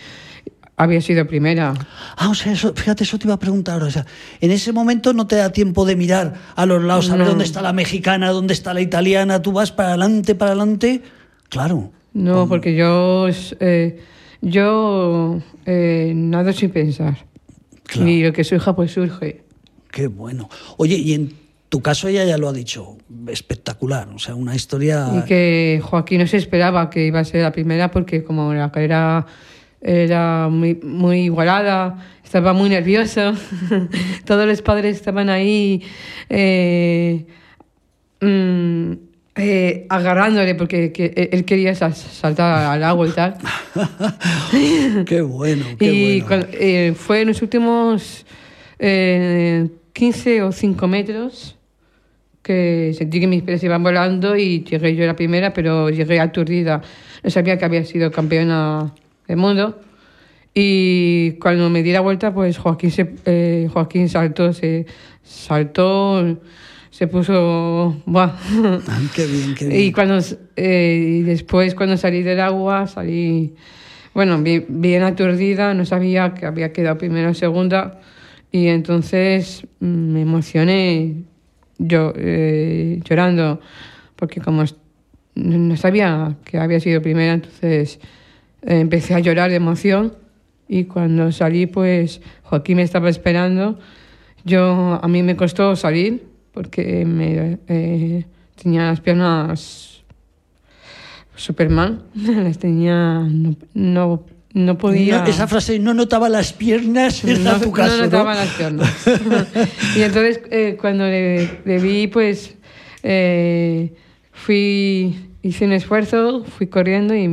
había 0.78 1.02
sido 1.02 1.26
primera. 1.28 1.74
Ah, 2.18 2.30
o 2.30 2.34
sea, 2.36 2.54
eso, 2.54 2.74
fíjate, 2.76 3.04
eso 3.04 3.18
te 3.18 3.28
iba 3.28 3.36
a 3.36 3.40
preguntar. 3.40 3.82
O 3.84 3.90
sea, 3.92 4.06
en 4.42 4.52
ese 4.52 4.72
momento 4.74 5.14
no 5.14 5.28
te 5.28 5.36
da 5.38 5.52
tiempo 5.52 5.86
de 5.86 5.96
mirar 5.96 6.34
a 6.56 6.66
los 6.66 6.84
lados, 6.84 7.10
a 7.10 7.14
ver 7.14 7.22
No. 7.24 7.30
dónde 7.30 7.46
está 7.46 7.62
la 7.62 7.74
mexicana, 7.74 8.30
dónde 8.32 8.54
está 8.54 8.74
la 8.74 8.82
italiana. 8.82 9.42
Tú 9.42 9.52
vas 9.52 9.72
para 9.72 9.90
adelante, 9.90 10.36
para 10.36 10.52
adelante. 10.52 11.02
Claro. 11.50 11.92
No, 12.14 12.48
porque 12.48 12.76
yo, 12.76 13.28
eh, 13.60 14.02
yo 14.42 15.40
eh, 15.66 16.14
nado 16.16 16.54
sin 16.54 16.70
pensar. 16.72 17.18
Claro. 17.84 18.10
Y 18.10 18.24
lo 18.24 18.34
que 18.34 18.44
surja, 18.44 18.76
pues 18.76 18.92
surge. 18.92 19.44
Qué 19.92 20.08
bueno. 20.08 20.50
Oye, 20.78 20.96
y 20.96 21.14
en 21.14 21.34
tu 21.70 21.82
caso 21.82 22.08
ella 22.08 22.26
ya 22.26 22.38
lo 22.38 22.48
ha 22.50 22.54
dicho, 22.54 22.98
espectacular. 23.28 24.08
O 24.16 24.20
sea, 24.20 24.36
una 24.36 24.56
historia. 24.56 25.08
Y 25.14 25.26
que 25.26 25.82
Joaquín 25.84 26.20
no 26.22 26.28
se 26.28 26.38
esperaba 26.38 26.90
que 26.90 27.06
iba 27.06 27.20
a 27.20 27.24
ser 27.26 27.44
la 27.44 27.52
primera 27.52 27.92
porque 27.92 28.24
como 28.24 28.54
la 28.54 28.72
carrera 28.72 29.26
era 29.82 30.48
muy, 30.50 30.76
muy 30.76 31.22
igualada, 31.26 32.04
estaba 32.24 32.54
muy 32.54 32.70
nervioso. 32.70 33.34
Todos 34.26 34.48
los 34.48 34.62
padres 34.62 34.96
estaban 34.98 35.30
ahí 35.30 35.84
eh, 36.30 37.26
mm, 38.22 38.92
eh, 39.38 39.86
agarrándole 39.90 40.56
porque 40.56 40.92
que 40.92 41.30
él 41.32 41.44
quería 41.46 41.76
sal- 41.76 41.94
saltar 41.96 42.66
al 42.72 42.84
agua 42.84 43.08
y 43.08 43.12
tal. 43.12 43.36
qué 45.06 45.22
bueno, 45.22 45.66
qué 45.78 45.94
y 45.94 46.22
bueno. 46.22 46.46
eh, 46.54 46.94
fue 46.96 47.22
en 47.22 47.28
los 47.28 47.42
últimos 47.42 48.26
eh, 48.80 49.68
15 49.94 50.42
o 50.44 50.52
5 50.52 50.88
metros 50.88 51.58
que 52.42 52.94
sentí 52.96 53.20
que 53.20 53.26
mis 53.28 53.42
pies 53.42 53.64
iban 53.64 53.82
volando 53.82 54.36
y 54.38 54.64
llegué 54.64 54.96
yo 54.96 55.06
la 55.06 55.16
primera, 55.16 55.52
pero 55.52 55.90
llegué 55.90 56.20
aturdida. 56.20 56.80
No 57.24 57.30
sabía 57.32 57.58
que 57.58 57.66
había 57.66 57.84
sido 57.84 58.12
campeona 58.12 58.94
del 59.28 59.38
mundo. 59.38 59.80
Y 60.54 61.32
cuando 61.34 61.70
me 61.70 61.84
di 61.84 61.92
la 61.92 62.00
vuelta, 62.00 62.34
pues 62.34 62.58
Joaquín, 62.58 62.92
se, 62.92 63.14
eh, 63.26 63.68
Joaquín 63.72 64.08
saltó, 64.08 64.54
se 64.54 64.86
saltó, 65.24 66.40
se 66.92 67.08
puso... 67.08 68.02
Buah. 68.06 68.32
Ah, 68.88 69.02
qué 69.16 69.26
bien, 69.26 69.54
qué 69.56 69.68
bien. 69.68 69.82
Y, 69.82 69.92
cuando, 69.92 70.18
eh, 70.56 71.18
y 71.20 71.22
después, 71.24 71.76
cuando 71.76 71.98
salí 71.98 72.24
del 72.24 72.40
agua, 72.40 72.88
salí, 72.88 73.54
bueno, 74.14 74.42
bi- 74.42 74.66
bien 74.70 75.04
aturdida, 75.04 75.74
no 75.74 75.86
sabía 75.86 76.34
que 76.34 76.46
había 76.46 76.72
quedado 76.72 76.98
primera 76.98 77.30
o 77.30 77.34
segunda. 77.34 78.00
Y 78.50 78.68
entonces 78.68 79.68
mm, 79.82 79.86
me 80.14 80.22
emocioné 80.22 81.16
yo, 81.80 82.14
eh, 82.16 83.02
llorando, 83.04 83.60
porque 84.16 84.40
como 84.40 84.64
no 85.36 85.76
sabía 85.76 86.38
que 86.46 86.58
había 86.60 86.80
sido 86.80 87.02
primera, 87.02 87.34
entonces 87.34 88.00
empecé 88.66 89.14
a 89.14 89.20
llorar 89.20 89.50
de 89.50 89.58
emoción. 89.58 90.14
Y 90.68 90.86
cuando 90.86 91.32
salí, 91.32 91.68
pues 91.68 92.22
Joaquín 92.44 92.78
me 92.78 92.84
estaba 92.84 93.10
esperando. 93.10 93.80
Yo, 94.44 95.00
a 95.02 95.08
mí 95.08 95.24
me 95.24 95.36
costó 95.36 95.76
salir 95.76 96.28
porque 96.52 97.06
me, 97.06 97.60
eh, 97.68 98.26
tenía 98.62 98.88
las 98.88 99.02
piernas 99.02 100.04
súper 101.36 101.70
mal. 101.70 102.04
Las 102.16 102.58
tenía, 102.60 103.20
no, 103.30 103.56
no, 103.74 104.26
no 104.54 104.78
podía. 104.78 105.22
No, 105.22 105.28
esa 105.28 105.48
frase, 105.48 105.80
no 105.80 105.94
notaba 105.94 106.30
las 106.30 106.54
piernas, 106.54 107.24
no, 107.26 107.60
tu 107.60 107.72
caso, 107.72 107.92
no 107.92 107.98
¿no? 107.98 108.04
notaba 108.06 108.36
las 108.36 108.50
piernas. 108.50 108.90
y 109.98 110.02
entonces, 110.02 110.42
eh, 110.50 110.78
cuando 110.80 111.04
le, 111.06 111.60
le 111.66 111.80
vi, 111.80 112.08
pues 112.08 112.56
eh, 113.04 113.94
fui, 114.32 115.16
hice 115.42 115.66
un 115.66 115.74
esfuerzo, 115.74 116.46
fui 116.46 116.68
corriendo 116.68 117.14
y 117.14 117.28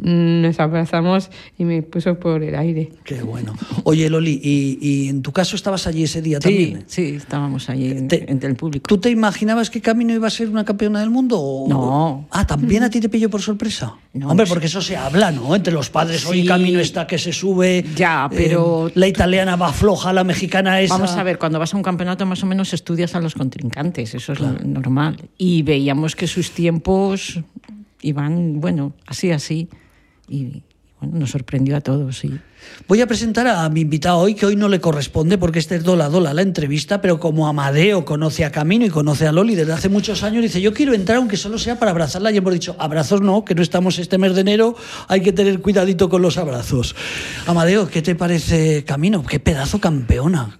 nos 0.00 0.60
abrazamos 0.60 1.30
y 1.58 1.64
me 1.64 1.82
puso 1.82 2.18
por 2.18 2.42
el 2.42 2.54
aire. 2.54 2.90
Qué 3.04 3.22
bueno. 3.22 3.54
Oye, 3.84 4.08
Loli, 4.10 4.40
¿y, 4.42 4.78
y 4.80 5.08
en 5.08 5.22
tu 5.22 5.32
caso 5.32 5.56
estabas 5.56 5.86
allí 5.86 6.04
ese 6.04 6.22
día 6.22 6.38
Sí, 6.38 6.42
también? 6.48 6.84
sí, 6.86 7.02
estábamos 7.16 7.68
allí 7.68 8.06
Te- 8.08 8.30
entre 8.30 8.48
el 8.48 8.56
público. 8.56 8.84
¿Tú 8.86 8.98
te 8.98 9.10
imaginabas 9.10 9.70
que 9.70 9.80
Camino 9.80 10.12
iba 10.14 10.26
a 10.26 10.30
ser 10.30 10.48
una 10.48 10.64
campeona 10.64 11.00
del 11.00 11.10
mundo? 11.10 11.38
o- 11.40 11.68
No. 11.68 12.28
Ah, 12.30 12.46
¿también 12.46 12.82
a 12.82 12.90
ti 12.90 13.00
te 13.00 13.08
pilló 13.08 13.28
por 13.30 13.42
sorpresa? 13.42 13.94
No. 14.14 14.28
Hombre, 14.30 14.46
porque 14.46 14.66
eso 14.66 14.80
se 14.82 14.96
habla, 14.96 15.30
¿no? 15.30 15.54
Entre 15.54 15.72
los 15.72 15.90
padres, 15.90 16.24
hoy 16.26 16.42
Sí. 16.42 16.46
Camino 16.48 16.80
está 16.80 17.06
que 17.06 17.18
se 17.18 17.32
sube. 17.32 17.84
Ya, 17.96 18.28
pero- 18.30 18.88
eh, 18.88 18.92
la 18.94 19.06
italiana 19.08 19.56
va 19.56 19.72
floja, 19.72 20.12
la 20.12 20.24
mexicana 20.24 20.80
esa. 20.80 20.94
Vamos 20.94 21.12
a 21.12 21.22
ver, 21.22 21.38
cuando 21.38 21.58
vas 21.58 21.74
a 21.74 21.76
un 21.76 21.82
campeonato 21.82 22.24
más 22.26 22.42
o 22.42 22.46
menos 22.46 22.72
estudias 22.72 23.14
a 23.14 23.20
los 23.20 23.34
contrincantes, 23.34 24.14
eso 24.14 24.32
es 24.32 24.40
lo 24.40 24.52
normal. 24.64 25.16
Y 25.38 25.62
veíamos 25.62 26.14
que 26.16 26.26
sus 26.26 26.50
tiempos 26.52 27.40
iban, 28.02 28.60
bueno, 28.60 28.92
así, 29.06 29.30
así. 29.30 29.68
Y 30.28 30.62
bueno, 31.00 31.18
nos 31.18 31.30
sorprendió 31.30 31.76
a 31.76 31.80
todos, 31.80 32.18
sí. 32.18 32.38
Voy 32.86 33.00
a 33.00 33.06
presentar 33.06 33.46
a 33.46 33.68
mi 33.68 33.82
invitado 33.82 34.18
hoy, 34.18 34.34
que 34.34 34.46
hoy 34.46 34.56
no 34.56 34.68
le 34.68 34.80
corresponde 34.80 35.36
porque 35.36 35.58
este 35.58 35.76
es 35.76 35.84
Dola 35.84 36.08
Dola 36.08 36.32
la 36.32 36.42
entrevista, 36.42 37.00
pero 37.00 37.20
como 37.20 37.46
Amadeo 37.46 38.04
conoce 38.04 38.44
a 38.44 38.52
Camino 38.52 38.86
y 38.86 38.90
conoce 38.90 39.26
a 39.26 39.32
Loli 39.32 39.54
desde 39.54 39.72
hace 39.72 39.88
muchos 39.88 40.22
años, 40.22 40.42
dice, 40.42 40.60
yo 40.60 40.72
quiero 40.72 40.94
entrar 40.94 41.18
aunque 41.18 41.36
solo 41.36 41.58
sea 41.58 41.78
para 41.78 41.90
abrazarla. 41.90 42.32
Y 42.32 42.36
hemos 42.38 42.52
dicho, 42.52 42.76
abrazos 42.78 43.20
no, 43.20 43.44
que 43.44 43.54
no 43.54 43.62
estamos 43.62 43.98
este 43.98 44.16
mes 44.18 44.34
de 44.34 44.40
enero, 44.40 44.74
hay 45.08 45.20
que 45.20 45.32
tener 45.32 45.60
cuidadito 45.60 46.08
con 46.08 46.22
los 46.22 46.38
abrazos. 46.38 46.94
Amadeo, 47.46 47.88
¿qué 47.88 48.02
te 48.02 48.14
parece 48.14 48.84
Camino? 48.84 49.24
Qué 49.24 49.40
pedazo 49.40 49.80
campeona. 49.80 50.58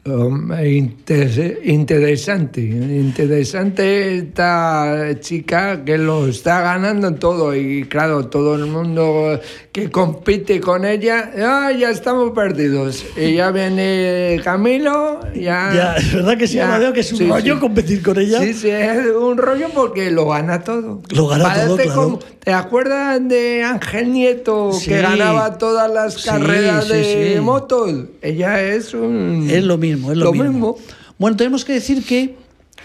Interesante, 1.64 2.60
interesante 2.60 4.18
esta 4.18 5.08
chica 5.20 5.84
que 5.84 5.98
lo 5.98 6.26
está 6.26 6.60
ganando 6.60 7.14
todo 7.14 7.54
y 7.54 7.84
claro, 7.84 8.26
todo 8.26 8.54
el 8.56 8.66
mundo 8.66 9.40
que 9.72 9.90
compite 9.90 10.60
con 10.60 10.84
ella, 10.84 11.30
ah, 11.38 11.70
ya 11.88 11.94
estamos 11.94 12.32
perdidos. 12.32 13.04
Y 13.16 13.34
ya 13.36 13.50
viene 13.50 14.40
Camilo, 14.44 15.20
ya... 15.34 15.70
Ya, 15.74 15.94
es 15.96 16.12
verdad 16.14 16.36
que 16.36 16.46
sí, 16.46 16.54
ya, 16.56 16.66
Amadeo, 16.66 16.92
que 16.92 17.00
es 17.00 17.12
un 17.12 17.18
sí, 17.18 17.28
rollo 17.28 17.54
sí. 17.54 17.60
competir 17.60 18.02
con 18.02 18.18
ella. 18.18 18.40
Sí, 18.40 18.52
sí, 18.54 18.68
es 18.70 19.06
un 19.18 19.38
rollo 19.38 19.68
porque 19.74 20.10
lo 20.10 20.26
gana 20.26 20.62
todo. 20.64 21.00
Lo 21.10 21.26
gana 21.28 21.44
Parece 21.44 21.66
todo, 21.66 21.76
claro. 21.76 21.94
como- 22.02 22.18
¿Te 22.18 22.52
acuerdas 22.52 23.20
de 23.28 23.62
Ángel 23.62 24.12
Nieto 24.12 24.72
Sí. 24.72 24.88
que 24.88 25.02
ganaba 25.02 25.58
todas 25.58 25.90
las 25.90 26.24
carreras 26.24 26.88
de 26.88 27.40
motos? 27.42 27.90
Ella 28.22 28.62
es 28.62 28.94
un... 28.94 29.48
Es 29.50 29.64
lo 29.64 29.76
mismo, 29.78 30.12
es 30.12 30.18
lo, 30.18 30.26
Lo 30.26 30.32
mismo. 30.32 30.48
mismo. 30.48 30.78
Bueno, 31.18 31.36
tenemos 31.36 31.64
que 31.64 31.72
decir 31.74 32.04
que, 32.04 32.36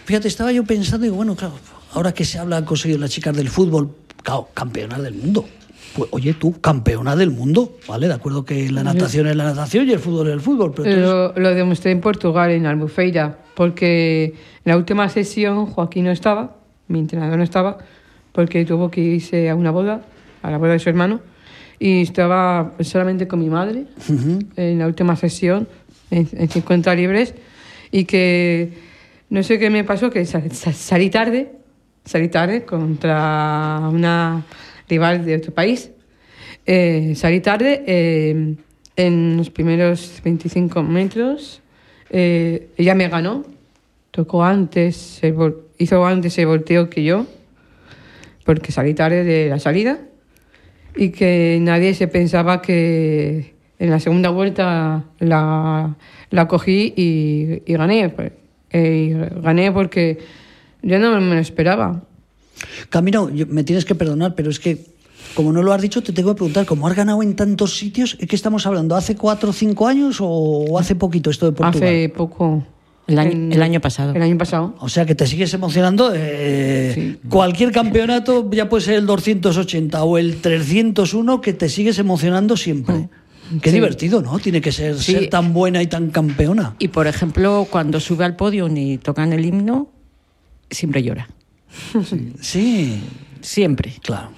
fíjate, 0.06 0.28
estaba 0.28 0.52
yo 0.52 0.64
pensando, 0.64 1.06
y 1.06 1.10
bueno, 1.10 1.36
claro, 1.36 1.54
ahora 1.94 2.14
que 2.14 2.26
se 2.26 2.40
habla, 2.40 2.58
han 2.58 2.66
conseguido 2.66 3.00
las 3.00 3.12
chicas 3.12 3.36
del 3.36 3.50
fútbol, 3.50 3.92
claro, 4.24 4.50
campeonas 4.54 5.02
del 5.04 5.14
mundo. 5.14 5.46
Pues, 5.96 6.10
oye, 6.12 6.34
tú, 6.34 6.60
campeona 6.60 7.16
del 7.16 7.30
mundo, 7.30 7.78
¿vale? 7.88 8.08
De 8.08 8.14
acuerdo 8.14 8.44
que 8.46 8.72
la 8.72 8.84
natación 8.84 9.28
es 9.28 9.36
la 9.36 9.44
natación 9.46 9.88
y 9.88 9.92
el 9.92 10.00
fútbol 10.00 10.28
es 10.28 10.34
el 10.34 10.42
fútbol, 10.42 10.72
pero 10.76 10.90
eres- 10.90 11.06
Lo, 11.06 11.34
lo 11.34 11.54
demostré 11.54 11.92
en 11.92 12.02
Portugal, 12.02 12.50
en 12.52 12.66
Albufeira, 12.66 13.38
porque 13.56 14.26
en 14.26 14.34
la 14.72 14.78
última 14.78 15.08
sesión 15.10 15.68
Joaquín 15.68 16.06
no 16.06 16.12
estaba, 16.12 16.58
mi 16.88 17.00
entrenador 17.00 17.38
no 17.38 17.44
estaba, 17.44 17.78
porque 18.32 18.66
tuvo 18.66 18.90
que 18.90 19.02
irse 19.02 19.50
a 19.50 19.56
una 19.56 19.70
boda, 19.72 20.02
a 20.42 20.50
la 20.50 20.58
boda 20.58 20.72
de 20.74 20.80
su 20.80 20.90
hermano, 20.90 21.22
y 21.80 22.02
estaba 22.02 22.74
solamente 22.80 23.28
con 23.28 23.40
mi 23.40 23.50
madre 23.50 23.86
en 24.56 24.80
la 24.80 24.88
última 24.88 25.16
sesión, 25.16 25.68
en, 26.10 26.28
en 26.34 26.50
50 26.50 26.96
libres, 26.96 27.36
y 27.92 28.06
que 28.06 28.74
no 29.30 29.44
sé 29.44 29.60
qué 29.60 29.70
me 29.70 29.84
pasó, 29.84 30.10
que 30.10 30.26
sa- 30.26 30.42
sa- 30.50 30.74
salí 30.74 31.10
tarde, 31.12 31.52
salí 32.06 32.30
tarde 32.30 32.66
contra 32.66 33.80
una 33.92 34.44
rival 34.90 35.26
de 35.26 35.36
otro 35.36 35.54
país. 35.54 35.92
Eh, 36.66 37.14
salí 37.16 37.42
tarde 37.42 37.84
eh, 37.86 38.56
en 38.96 39.38
los 39.38 39.50
primeros 39.50 40.22
25 40.24 40.84
metros. 40.84 41.62
eh, 42.10 42.70
ella 42.78 42.96
me 42.96 43.10
ganó. 43.10 43.44
Tocó 44.12 44.44
antes, 44.44 45.22
hizo 45.80 46.06
antes 46.06 46.38
el 46.38 46.46
volteo 46.46 46.88
que 46.88 47.04
yo, 47.04 47.26
porque 48.46 48.72
salí 48.72 48.94
tarde 48.94 49.24
de 49.24 49.50
la 49.50 49.58
salida. 49.58 50.00
Y 50.96 51.10
que 51.10 51.58
nadie 51.60 51.96
se 51.96 52.08
pensaba 52.08 52.62
que 52.62 53.56
en 53.80 53.90
la 53.90 54.00
segunda 54.00 54.30
vuelta 54.30 55.06
la, 55.18 55.96
la 56.30 56.48
cogí 56.48 56.94
y, 56.96 57.64
y 57.66 57.74
gané. 57.76 58.10
Pues, 58.10 58.32
eh, 58.70 59.10
y 59.10 59.42
gané 59.42 59.72
porque 59.72 60.20
yo 60.82 61.00
no 61.00 61.20
me 61.20 61.36
lo 61.36 61.42
esperaba. 61.42 62.04
Camino, 62.90 63.30
me 63.50 63.64
tienes 63.64 63.86
que 63.86 63.96
perdonar, 63.96 64.36
pero 64.36 64.50
es 64.50 64.60
que, 64.60 64.86
como 65.36 65.52
no 65.52 65.62
lo 65.64 65.74
has 65.74 65.82
dicho, 65.82 66.02
te 66.04 66.14
tengo 66.14 66.30
que 66.34 66.36
preguntar, 66.38 66.66
como 66.66 66.88
has 66.88 66.96
ganado 66.96 67.22
en 67.24 67.36
tantos 67.36 67.78
sitios, 67.78 68.18
¿es 68.20 68.28
que 68.28 68.36
estamos 68.36 68.66
hablando? 68.66 68.96
¿Hace 68.96 69.16
cuatro 69.16 69.50
o 69.50 69.54
cinco 69.54 69.88
años 69.88 70.18
o, 70.20 70.78
hace 70.80 70.96
poquito 70.96 71.30
esto 71.30 71.46
de 71.48 71.52
Portugal? 71.54 71.88
Hace 71.90 72.10
poco. 72.10 72.66
El 73.06 73.20
año- 73.20 73.32
En- 73.32 73.52
el 73.52 73.62
año 73.62 73.82
pasado. 73.82 74.14
El 74.16 74.22
año 74.22 74.38
pasado. 74.38 74.76
O 74.80 74.88
sea 74.88 75.06
que 75.06 75.14
te 75.14 75.28
sigues 75.28 75.54
emocionando. 75.54 76.14
eh, 76.16 76.92
Sí. 76.96 77.20
Cualquier 77.28 77.72
campeonato, 77.74 78.50
ya 78.52 78.70
puede 78.70 78.86
ser 78.86 78.94
el 78.96 79.06
280 79.06 80.04
o 80.06 80.18
el 80.18 80.38
301, 80.40 81.42
que 81.42 81.52
te 81.54 81.68
sigues 81.68 82.00
emocionando 82.00 82.56
siempre. 82.56 83.10
Qué 83.62 83.72
Sí. 83.72 83.76
divertido, 83.76 84.22
¿no? 84.22 84.40
Tiene 84.40 84.62
que 84.62 84.72
ser 84.72 84.98
Sí. 84.98 85.12
ser 85.12 85.30
tan 85.30 85.52
buena 85.54 85.82
y 85.82 85.88
tan 85.88 86.12
campeona. 86.12 86.76
Y 86.80 86.88
por 86.88 87.08
ejemplo, 87.08 87.68
cuando 87.70 88.00
sube 88.00 88.24
al 88.24 88.38
podio 88.38 88.70
y 88.74 88.98
tocan 89.00 89.34
el 89.34 89.44
himno, 89.46 89.90
siempre 90.72 91.04
llora. 91.04 91.28
Sí, 92.42 93.00
Siempre. 93.42 93.94
claro. 94.02 94.30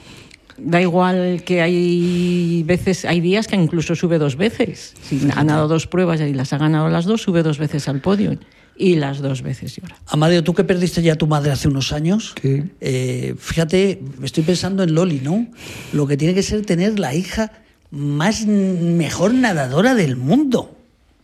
Da 0.57 0.81
igual 0.81 1.43
que 1.45 1.61
hay 1.61 2.63
veces, 2.65 3.03
hay 3.03 3.19
días 3.19 3.47
que 3.47 3.57
incluso 3.57 3.93
sube 3.93 4.17
dos 4.17 4.37
veces. 4.37 4.93
Si 5.03 5.19
ha 5.29 5.35
ganado 5.35 5.67
dos 5.67 5.85
pruebas 5.85 6.21
y 6.21 6.33
las 6.33 6.53
ha 6.53 6.57
ganado 6.57 6.87
las 6.89 7.03
dos, 7.05 7.21
sube 7.21 7.43
dos 7.43 7.57
veces 7.57 7.89
al 7.89 7.99
podio 7.99 8.37
y 8.77 8.95
las 8.95 9.19
dos 9.19 9.41
veces 9.41 9.75
llora. 9.75 9.97
Amadeo, 10.07 10.43
tú 10.45 10.53
que 10.53 10.63
perdiste 10.63 11.01
ya 11.01 11.13
a 11.13 11.15
tu 11.17 11.27
madre 11.27 11.51
hace 11.51 11.67
unos 11.67 11.91
años, 11.91 12.33
Sí. 12.41 12.63
eh, 12.79 13.35
fíjate, 13.37 14.01
estoy 14.23 14.43
pensando 14.45 14.83
en 14.83 14.93
Loli, 14.95 15.19
¿no? 15.21 15.45
Lo 15.91 16.07
que 16.07 16.15
tiene 16.15 16.33
que 16.33 16.41
ser 16.43 16.65
tener 16.65 16.99
la 16.99 17.13
hija 17.13 17.51
más 17.91 18.45
mejor 18.45 19.33
nadadora 19.33 19.93
del 19.93 20.15
mundo. 20.15 20.77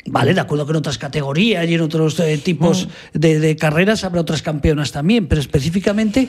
Vale, 0.08 0.34
de 0.34 0.40
acuerdo 0.40 0.66
que 0.66 0.72
en 0.72 0.78
otras 0.78 0.98
categorías 0.98 1.68
y 1.68 1.76
en 1.76 1.82
otros 1.82 2.20
eh, 2.20 2.38
tipos 2.38 2.88
de, 3.14 3.40
de 3.40 3.56
carreras 3.56 4.04
habrá 4.04 4.22
otras 4.22 4.42
campeonas 4.42 4.92
también, 4.92 5.28
pero 5.28 5.40
específicamente 5.40 6.28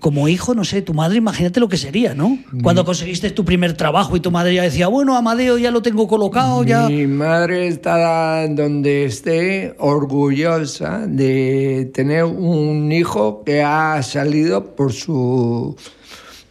como 0.00 0.28
hijo, 0.28 0.54
no 0.54 0.64
sé, 0.64 0.82
tu 0.82 0.94
madre, 0.94 1.18
imagínate 1.18 1.60
lo 1.60 1.68
que 1.68 1.76
sería, 1.76 2.14
¿no? 2.14 2.38
Cuando 2.62 2.84
conseguiste 2.84 3.30
tu 3.30 3.44
primer 3.44 3.74
trabajo 3.74 4.16
y 4.16 4.20
tu 4.20 4.30
madre 4.30 4.54
ya 4.54 4.62
decía, 4.62 4.88
bueno, 4.88 5.16
Amadeo 5.16 5.58
ya 5.58 5.70
lo 5.70 5.82
tengo 5.82 6.08
colocado, 6.08 6.64
ya... 6.64 6.88
Mi 6.88 7.06
madre 7.06 7.68
está 7.68 8.46
donde 8.48 9.04
esté 9.04 9.74
orgullosa 9.78 11.06
de 11.06 11.90
tener 11.94 12.24
un 12.24 12.90
hijo 12.90 13.44
que 13.44 13.62
ha 13.62 14.02
salido 14.02 14.74
por 14.74 14.92
su 14.92 15.76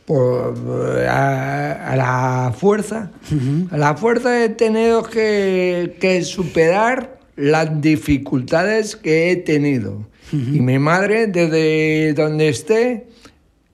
por 0.07 0.55
a, 1.05 1.91
a 1.91 1.95
la 1.97 2.53
fuerza. 2.57 3.11
A 3.69 3.77
la 3.77 3.97
fuerza 3.97 4.41
he 4.41 4.47
tenido 4.47 5.03
que, 5.03 5.97
que 5.99 6.23
superar 6.23 7.19
las 7.35 7.81
dificultades 7.81 8.95
que 8.95 9.31
he 9.31 9.35
tenido. 9.35 10.07
Y 10.31 10.61
mi 10.61 10.79
madre, 10.79 11.27
desde 11.27 12.13
donde 12.13 12.47
esté, 12.47 13.07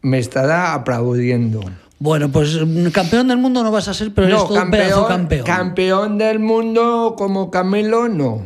me 0.02 0.18
estará 0.18 0.74
aplaudiendo. 0.74 1.62
Bueno, 2.00 2.30
pues 2.30 2.60
mm, 2.60 2.88
campeón 2.88 3.28
del 3.28 3.38
mundo 3.38 3.64
no 3.64 3.72
vas 3.72 3.88
a 3.88 3.94
ser, 3.94 4.12
pero 4.14 4.28
eres 4.28 4.40
todo 4.40 4.62
un 4.62 4.72
pedazo 4.72 5.08
campeón. 5.08 5.46
campeón 5.46 6.18
del 6.18 6.40
mundo 6.40 7.14
como 7.16 7.52
Camilo, 7.52 8.10
no. 8.10 8.42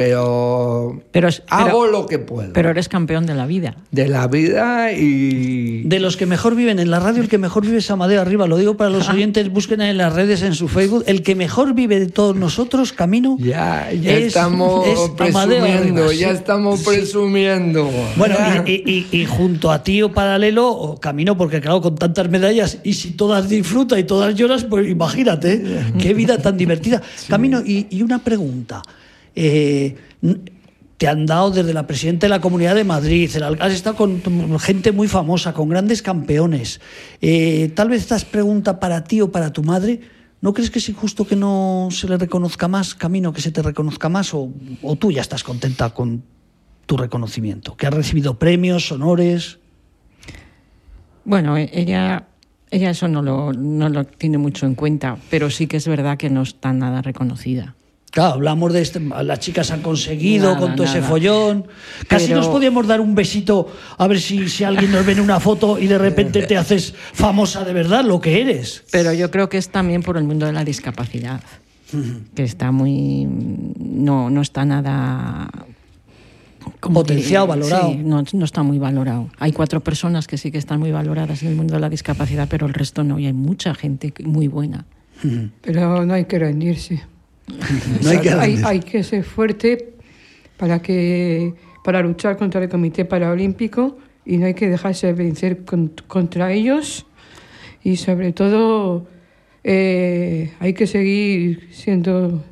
Pero, 0.00 1.02
Pero 1.12 1.28
es- 1.28 1.42
hago 1.48 1.82
pero- 1.82 1.92
lo 1.92 2.06
que 2.06 2.18
puedo. 2.18 2.54
Pero 2.54 2.70
eres 2.70 2.88
campeón 2.88 3.26
de 3.26 3.34
la 3.34 3.44
vida. 3.46 3.76
de 3.90 4.08
la 4.08 4.28
vida 4.28 4.92
y... 4.92 5.82
De 5.84 6.00
los 6.00 6.16
que 6.16 6.24
mejor 6.24 6.54
viven 6.54 6.78
en 6.78 6.90
la 6.90 7.00
radio, 7.00 7.20
el 7.22 7.28
que 7.28 7.36
mejor 7.36 7.66
vive 7.66 7.78
es 7.78 7.90
Amadeo 7.90 8.22
Arriba. 8.22 8.46
Lo 8.46 8.56
digo 8.56 8.78
para 8.78 8.88
los 8.88 9.08
oyentes, 9.10 9.50
busquen 9.50 9.82
en 9.82 9.98
las 9.98 10.14
redes, 10.14 10.40
en 10.40 10.54
su 10.54 10.68
Facebook. 10.68 11.04
El 11.06 11.22
que 11.22 11.34
mejor 11.34 11.74
vive 11.74 12.00
de 12.00 12.06
todos 12.06 12.34
nosotros, 12.34 12.94
Camino. 12.94 13.36
Ya, 13.40 13.90
ya 13.92 14.12
es- 14.14 14.28
estamos 14.28 14.86
es 14.86 14.98
Amadeo 15.34 15.62
presumiendo, 15.64 16.12
ya 16.12 16.30
estamos 16.30 16.80
presumiendo. 16.82 17.90
Bueno, 18.16 18.36
y, 18.66 18.70
y- 18.72 19.06
y- 19.12 19.20
y 19.20 19.26
junto 19.26 19.70
a 19.70 19.82
ti 19.82 20.00
o 20.00 20.10
paralelo, 20.12 20.66
o 20.70 20.98
Camino, 20.98 21.36
porque 21.36 21.60
claro, 21.60 21.82
con 21.82 21.96
tantas 21.96 22.30
medallas, 22.30 22.78
y 22.84 22.94
si 22.94 23.10
todas 23.10 23.50
disfrutas 23.50 23.98
y 23.98 24.04
todas 24.04 24.34
lloras, 24.34 24.64
pues 24.64 24.88
imagínate, 24.88 25.62
qué 25.98 26.14
vida 26.14 26.38
tan 26.38 26.56
divertida. 26.56 27.02
Camino, 27.28 27.60
y, 27.64 27.86
y 27.90 28.00
una 28.02 28.18
pregunta. 28.20 28.80
Eh, 29.34 29.96
te 30.96 31.08
han 31.08 31.24
dado 31.24 31.50
desde 31.50 31.72
la 31.72 31.86
presidenta 31.86 32.26
de 32.26 32.30
la 32.30 32.40
Comunidad 32.42 32.74
de 32.74 32.84
Madrid, 32.84 33.30
el 33.34 33.42
al- 33.42 33.62
has 33.62 33.72
estado 33.72 33.96
con 33.96 34.20
gente 34.58 34.92
muy 34.92 35.08
famosa, 35.08 35.54
con 35.54 35.68
grandes 35.70 36.02
campeones. 36.02 36.80
Eh, 37.22 37.72
tal 37.74 37.88
vez 37.88 38.02
esta 38.02 38.16
es 38.16 38.24
pregunta 38.26 38.78
para 38.80 39.04
ti 39.04 39.20
o 39.22 39.32
para 39.32 39.50
tu 39.52 39.62
madre. 39.62 40.00
¿No 40.42 40.52
crees 40.54 40.70
que 40.70 40.78
es 40.78 40.88
injusto 40.88 41.26
que 41.26 41.36
no 41.36 41.88
se 41.90 42.08
le 42.08 42.16
reconozca 42.18 42.66
más, 42.68 42.94
Camino, 42.94 43.32
que 43.32 43.40
se 43.40 43.50
te 43.50 43.62
reconozca 43.62 44.08
más? 44.08 44.32
¿O, 44.34 44.50
o 44.82 44.96
tú 44.96 45.10
ya 45.12 45.20
estás 45.22 45.42
contenta 45.42 45.90
con 45.90 46.22
tu 46.86 46.96
reconocimiento? 46.96 47.76
¿Que 47.76 47.86
has 47.86 47.94
recibido 47.94 48.38
premios, 48.38 48.90
honores? 48.92 49.58
Bueno, 51.24 51.56
ella, 51.56 52.26
ella 52.70 52.90
eso 52.90 53.06
no 53.08 53.22
lo, 53.22 53.52
no 53.52 53.88
lo 53.88 54.04
tiene 54.04 54.38
mucho 54.38 54.66
en 54.66 54.74
cuenta, 54.74 55.16
pero 55.30 55.50
sí 55.50 55.66
que 55.66 55.76
es 55.76 55.86
verdad 55.86 56.16
que 56.16 56.30
no 56.30 56.42
está 56.42 56.72
nada 56.72 57.02
reconocida. 57.02 57.74
Claro, 58.10 58.34
hablamos 58.34 58.72
de 58.72 58.82
este, 58.82 59.00
las 59.00 59.38
chicas 59.38 59.70
han 59.70 59.82
conseguido 59.82 60.48
Nada, 60.48 60.60
con 60.60 60.76
todo 60.76 60.86
ese 60.86 61.00
follón. 61.00 61.66
Casi 62.08 62.26
Pero- 62.26 62.38
nos 62.38 62.48
podíamos 62.48 62.86
dar 62.86 63.00
un 63.00 63.14
besito 63.14 63.72
a 63.98 64.06
ver 64.08 64.20
si, 64.20 64.48
si 64.48 64.64
alguien 64.64 64.90
nos 64.90 65.06
ve 65.06 65.12
en 65.12 65.20
una 65.20 65.38
foto 65.38 65.78
y 65.78 65.86
de 65.86 65.96
repente 65.96 66.42
te 66.42 66.56
haces 66.56 66.92
famosa 67.12 67.64
de 67.64 67.72
verdad, 67.72 68.04
lo 68.04 68.20
que 68.20 68.40
eres. 68.40 68.82
Pero 68.90 69.12
yo 69.12 69.30
creo 69.30 69.48
que 69.48 69.58
es 69.58 69.68
también 69.68 70.02
por 70.02 70.16
el 70.16 70.24
mundo 70.24 70.46
de 70.46 70.52
la 70.52 70.64
discapacidad, 70.64 71.40
que 72.34 72.42
está 72.42 72.72
muy... 72.72 73.26
no, 73.26 74.28
no 74.28 74.42
está 74.42 74.64
nada... 74.64 75.48
¿cómo 76.80 77.00
Potenciado, 77.00 77.46
valorado. 77.46 77.90
Sí, 77.90 77.96
no, 77.96 78.24
no 78.32 78.44
está 78.44 78.62
muy 78.62 78.78
valorado. 78.78 79.28
Hay 79.38 79.52
cuatro 79.52 79.80
personas 79.80 80.26
que 80.26 80.36
sí 80.36 80.50
que 80.50 80.58
están 80.58 80.80
muy 80.80 80.90
valoradas 80.90 81.42
en 81.42 81.48
el 81.50 81.56
mundo 81.56 81.74
de 81.74 81.80
la 81.80 81.88
discapacidad, 81.88 82.48
pero 82.50 82.66
el 82.66 82.74
resto 82.74 83.04
no, 83.04 83.18
y 83.18 83.26
hay 83.26 83.32
mucha 83.32 83.74
gente 83.74 84.12
muy 84.24 84.48
buena. 84.48 84.84
Pero 85.62 86.04
no 86.04 86.14
hay 86.14 86.24
que 86.24 86.38
rendirse. 86.38 87.02
No 88.02 88.10
hay 88.10 88.18
que 88.18 88.30
hay, 88.30 88.60
hay 88.64 88.80
que 88.80 89.02
ser 89.04 89.24
fuerte 89.24 89.94
para 90.56 90.80
que 90.80 91.54
para 91.84 92.02
luchar 92.02 92.36
contra 92.36 92.62
el 92.62 92.68
Comité 92.68 93.04
Paralímpico 93.04 93.96
y 94.26 94.36
no 94.38 94.46
hay 94.46 94.54
que 94.54 94.68
dejarse 94.68 95.12
vencer 95.12 95.64
con- 95.64 95.92
contra 96.06 96.52
ellos. 96.52 97.06
Y 97.82 97.96
sobre 97.96 98.32
todo 98.32 99.06
eh, 99.64 100.52
hay 100.60 100.72
que 100.74 100.86
seguir 100.86 101.68
siendo 101.72 102.42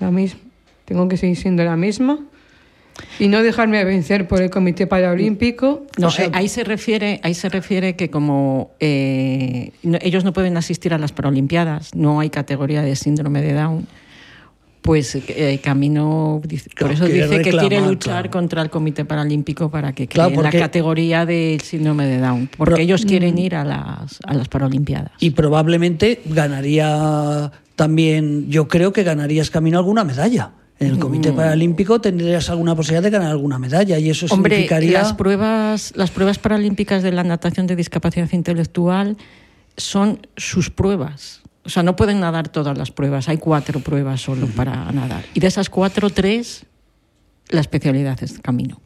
la 0.00 0.10
misma 0.10 0.40
tengo 0.84 1.08
que 1.08 1.16
seguir 1.16 1.36
siendo 1.36 1.64
la 1.64 1.76
misma 1.76 2.18
y 3.18 3.28
no 3.28 3.42
dejarme 3.42 3.82
vencer 3.84 4.28
por 4.28 4.42
el 4.42 4.50
Comité 4.50 4.86
Paralímpico. 4.86 5.86
No, 5.98 6.08
O 6.08 6.10
sea- 6.10 6.26
eh, 6.26 6.30
ahí 6.34 6.48
se 6.48 6.62
refiere, 6.62 7.20
ahí 7.22 7.32
se 7.34 7.48
refiere 7.48 7.96
que 7.96 8.10
como 8.10 8.72
eh, 8.80 9.70
no- 9.82 9.98
ellos 10.02 10.24
no 10.24 10.32
pueden 10.34 10.56
asistir 10.58 10.92
a 10.92 10.98
las 10.98 11.12
Paralimpiadas, 11.12 11.94
no 11.94 12.20
hay 12.20 12.28
categoría 12.28 12.82
de 12.82 12.94
síndrome 12.96 13.40
de 13.40 13.54
Down, 13.54 13.86
pues 14.84 15.14
eh, 15.14 15.60
Camino 15.64 16.42
dice- 16.46 16.68
por 16.68 16.90
Claro, 16.90 16.92
eso 16.92 17.04
dice 17.06 17.40
que 17.40 17.56
quiere 17.56 17.80
luchar 17.80 18.24
claro. 18.24 18.30
contra 18.30 18.60
el 18.60 18.68
Comité 18.68 19.06
Paralímpico 19.06 19.70
para 19.70 19.94
que 19.94 20.06
Claro, 20.06 20.28
creen 20.28 20.42
porque- 20.42 20.58
la 20.58 20.64
categoría 20.66 21.24
del 21.24 21.58
síndrome 21.62 22.06
de 22.06 22.18
Down, 22.18 22.50
porque 22.58 22.82
ellos 22.82 23.06
quieren 23.06 23.38
ir 23.38 23.54
a 23.54 23.64
las 23.64 24.18
a 24.26 24.34
las 24.34 24.48
Paralimpiadas. 24.48 25.12
Y 25.20 25.30
probablemente 25.30 26.20
ganaría 26.26 27.50
también, 27.76 28.50
yo 28.50 28.68
creo 28.68 28.92
que 28.92 29.02
ganarías 29.04 29.48
camino 29.50 29.78
alguna 29.78 30.04
medalla. 30.04 30.50
En 30.78 30.88
el 30.88 30.98
Comité 30.98 31.32
Mm. 31.32 31.36
Paralímpico 31.36 32.00
tendrías 32.02 32.50
alguna 32.50 32.74
posibilidad 32.76 33.02
de 33.02 33.08
ganar 33.10 33.30
alguna 33.30 33.58
medalla 33.58 33.98
y 33.98 34.10
eso 34.10 34.26
Hombre, 34.30 34.56
significaría... 34.56 34.98
las 34.98 35.14
pruebas, 35.14 35.94
las 35.96 36.10
pruebas 36.10 36.38
paralímpicas 36.38 37.02
de 37.02 37.10
la 37.12 37.24
natación 37.24 37.66
de 37.66 37.74
discapacidad 37.76 38.28
intelectual 38.32 39.16
son 39.78 40.26
sus 40.36 40.68
pruebas. 40.70 41.40
O 41.64 41.70
sea, 41.70 41.82
no 41.82 41.96
pueden 41.96 42.20
nadar 42.20 42.48
todas 42.48 42.76
las 42.76 42.90
pruebas. 42.90 43.28
Hay 43.28 43.38
cuatro 43.38 43.80
pruebas 43.80 44.20
solo 44.20 44.46
para 44.48 44.92
nadar. 44.92 45.24
Y 45.32 45.40
de 45.40 45.46
esas 45.46 45.70
cuatro, 45.70 46.10
tres, 46.10 46.66
la 47.48 47.60
especialidad 47.60 48.22
es 48.22 48.38
camino. 48.40 48.80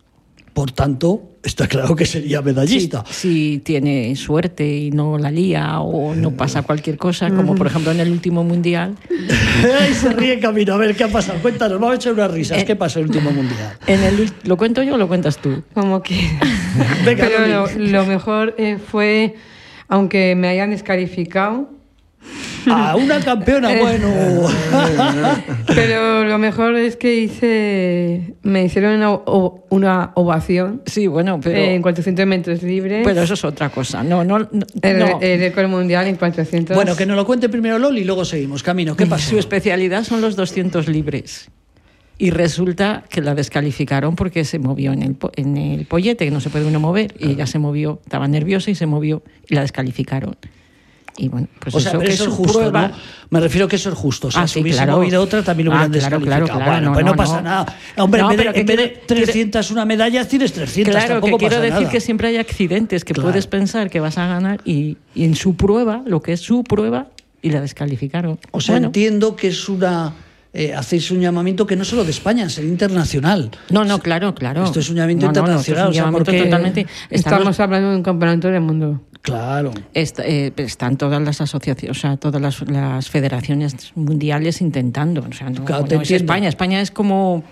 Por 0.52 0.72
tanto, 0.72 1.22
está 1.42 1.68
claro 1.68 1.94
que 1.94 2.04
sería 2.04 2.42
medallista. 2.42 3.04
Si, 3.08 3.12
si 3.12 3.58
tiene 3.58 4.16
suerte 4.16 4.66
y 4.66 4.90
no 4.90 5.16
la 5.16 5.30
lía 5.30 5.78
o 5.78 6.16
no 6.16 6.32
pasa 6.32 6.62
cualquier 6.62 6.98
cosa, 6.98 7.30
como 7.30 7.54
por 7.54 7.68
ejemplo 7.68 7.92
en 7.92 8.00
el 8.00 8.10
último 8.10 8.42
mundial, 8.42 8.96
Ay, 9.80 9.94
se 9.94 10.12
ríe 10.12 10.40
Camino. 10.40 10.74
A 10.74 10.76
ver, 10.78 10.96
¿qué 10.96 11.04
ha 11.04 11.08
pasado? 11.08 11.38
Cuéntanos, 11.40 11.78
vamos 11.78 11.94
a 11.94 11.96
echar 11.96 12.12
unas 12.12 12.32
risas. 12.32 12.58
Eh, 12.58 12.64
¿Qué 12.64 12.74
pasó 12.74 12.98
el 12.98 13.06
último 13.06 13.30
mundial? 13.30 13.78
en 13.86 14.02
el, 14.02 14.32
¿lo 14.44 14.56
cuento 14.56 14.82
yo 14.82 14.94
o 14.94 14.98
lo 14.98 15.06
cuentas 15.06 15.38
tú? 15.38 15.62
como 15.74 16.02
que 16.02 16.14
Venga, 17.04 17.28
pero 17.28 17.46
lo, 17.46 17.68
lo 17.78 18.06
mejor 18.06 18.56
eh, 18.58 18.78
fue 18.78 19.36
aunque 19.86 20.34
me 20.34 20.48
hayan 20.48 20.70
descalificado 20.70 21.77
A 22.70 22.96
una 22.96 23.20
campeona, 23.20 23.70
bueno. 23.80 24.12
Pero 25.66 26.24
lo 26.24 26.38
mejor 26.38 26.76
es 26.76 26.96
que 26.96 27.14
hice. 27.14 28.34
Me 28.42 28.64
hicieron 28.64 28.94
una, 28.96 29.12
o- 29.12 29.64
una 29.70 30.10
ovación 30.14 30.82
Sí, 30.86 31.06
bueno, 31.06 31.40
pero, 31.42 31.56
en 31.58 31.82
400 31.82 32.26
metros 32.26 32.62
libres. 32.62 33.02
pero 33.04 33.22
eso 33.22 33.34
es 33.34 33.44
otra 33.44 33.68
cosa. 33.70 34.02
No, 34.02 34.24
no, 34.24 34.38
no, 34.40 34.46
el, 34.82 34.98
no. 34.98 35.18
el 35.20 35.40
récord 35.40 35.68
mundial 35.68 36.06
en 36.08 36.16
400. 36.16 36.74
bueno, 36.74 36.96
que 36.96 37.06
nos 37.06 37.16
lo 37.16 37.24
cuente 37.26 37.48
primero 37.48 37.78
Loli 37.78 38.00
y 38.02 38.04
luego 38.04 38.24
seguimos. 38.24 38.62
Camino, 38.62 38.96
¿qué 38.96 39.06
pasó? 39.06 39.30
Su 39.30 39.38
especialidad 39.38 40.04
son 40.04 40.20
los 40.20 40.36
200 40.36 40.88
libres. 40.88 41.48
Y 42.20 42.30
resulta 42.30 43.04
que 43.08 43.20
la 43.20 43.34
descalificaron 43.36 44.16
porque 44.16 44.44
se 44.44 44.58
movió 44.58 44.92
en 44.92 45.02
el, 45.02 45.16
en 45.36 45.56
el 45.56 45.86
pollete, 45.86 46.24
que 46.24 46.30
no 46.32 46.40
se 46.40 46.50
puede 46.50 46.66
uno 46.66 46.80
mover. 46.80 47.14
Y 47.18 47.30
ella 47.30 47.46
se 47.46 47.60
movió, 47.60 48.00
estaba 48.02 48.26
nerviosa 48.26 48.70
y 48.72 48.74
se 48.74 48.86
movió 48.86 49.22
y 49.48 49.54
la 49.54 49.60
descalificaron. 49.60 50.36
Y 51.20 51.28
bueno, 51.28 51.48
pues 51.58 51.74
o 51.74 51.80
sea, 51.80 51.92
pero 51.92 52.04
que 52.04 52.12
eso 52.12 52.24
es 52.24 52.30
justo, 52.30 52.58
prueba- 52.60 52.88
¿no? 52.88 52.94
Me 53.30 53.40
refiero 53.40 53.66
que 53.66 53.74
eso 53.76 53.88
es 53.90 53.96
justo. 53.96 54.28
O 54.28 54.30
sea, 54.30 54.42
Ah, 54.42 54.46
si 54.46 54.54
sí, 54.54 54.60
hubiese 54.60 54.78
claro. 54.78 54.98
movido 54.98 55.20
otra, 55.20 55.42
también 55.42 55.66
lo 55.66 55.72
Ah, 55.72 55.74
hubieran 55.86 55.90
claro, 55.90 56.04
descalificado. 56.20 56.44
claro, 56.46 56.58
claro, 56.64 56.70
bueno, 56.72 56.86
no, 56.88 56.94
pues 56.94 57.04
no, 57.04 57.10
no, 57.10 57.16
pasa 57.16 57.42
nada. 57.42 57.76
Hombre, 57.96 58.22
No, 58.22 58.30
en 58.30 58.36
vez 58.36 58.46
de, 58.46 58.52
que 58.52 58.60
en 58.60 58.66
vez 58.66 58.76
de 58.76 58.82
quiero- 58.92 59.06
quiero- 59.06 59.24
300 59.24 59.70
una 59.72 59.84
medalla, 59.84 60.28
tienes 60.28 60.52
300. 60.52 60.92
Claro, 60.94 61.06
que 61.06 61.12
tampoco 61.14 61.38
quiero 61.38 61.56
pasa 61.56 61.62
decir 61.62 61.80
nada. 61.80 61.90
que 61.90 62.00
siempre 62.00 62.28
hay 62.28 62.36
accidentes, 62.36 63.04
que 63.04 63.14
Claro. 63.14 63.28
puedes 63.30 63.46
pensar 63.48 63.90
que 63.90 63.98
vas 64.00 64.16
a 64.16 64.28
ganar 64.28 64.60
y, 64.64 64.96
y 65.14 65.24
en 65.24 65.34
su 65.34 65.56
prueba, 65.56 66.02
lo 66.06 66.22
que 66.22 66.32
es 66.34 66.40
su 66.40 66.62
prueba, 66.62 67.08
y 67.42 67.50
la 67.50 67.60
descalificaron. 67.60 68.38
O 68.52 68.60
sea, 68.60 68.74
Bueno, 68.76 68.86
entiendo 68.86 69.34
que 69.36 69.48
es 69.48 69.68
una... 69.68 70.12
eh, 70.54 70.72
hacéis 70.74 71.10
un 71.10 71.20
llamamiento 71.20 71.66
que 71.66 71.76
no 71.76 71.84
solo 71.84 72.04
de 72.04 72.10
España, 72.12 72.48
ser 72.48 72.64
internacional. 72.64 73.50
no, 73.70 73.84
no, 73.84 73.98
claro, 73.98 74.34
claro. 74.34 74.64
Esto 74.64 74.80
es 74.80 74.88
un 74.88 74.96
llamamiento 74.96 75.26
No, 75.26 75.32
no, 75.32 75.40
no, 75.40 75.46
esto 75.46 75.60
es 75.60 75.68
internacional, 75.68 75.88
o 75.90 75.92
sea, 75.92 76.10
porque 76.24 76.42
totalmente. 76.44 76.86
Estamos 77.10 77.60
hablando 77.60 77.90
de 77.90 77.96
un 77.96 78.02
campeonato 78.02 78.48
del 78.48 78.60
mundo. 78.62 79.02
Claro. 79.22 79.72
Est- 79.94 80.20
eh, 80.20 80.52
están 80.56 80.96
todas 80.96 81.20
las 81.20 81.40
asociaciones, 81.40 81.96
o 81.96 82.00
sea, 82.00 82.16
todas 82.16 82.40
las, 82.40 82.60
las 82.68 83.10
federaciones 83.10 83.92
mundiales 83.94 84.60
intentando. 84.60 85.24
O 85.28 85.32
sea, 85.32 85.50
no, 85.50 85.64
Claro, 85.64 85.84
te 85.84 85.96
no 85.96 86.02
es. 86.02 86.10
España. 86.10 86.48
España 86.48 86.80
es 86.80 86.90
como 86.90 87.42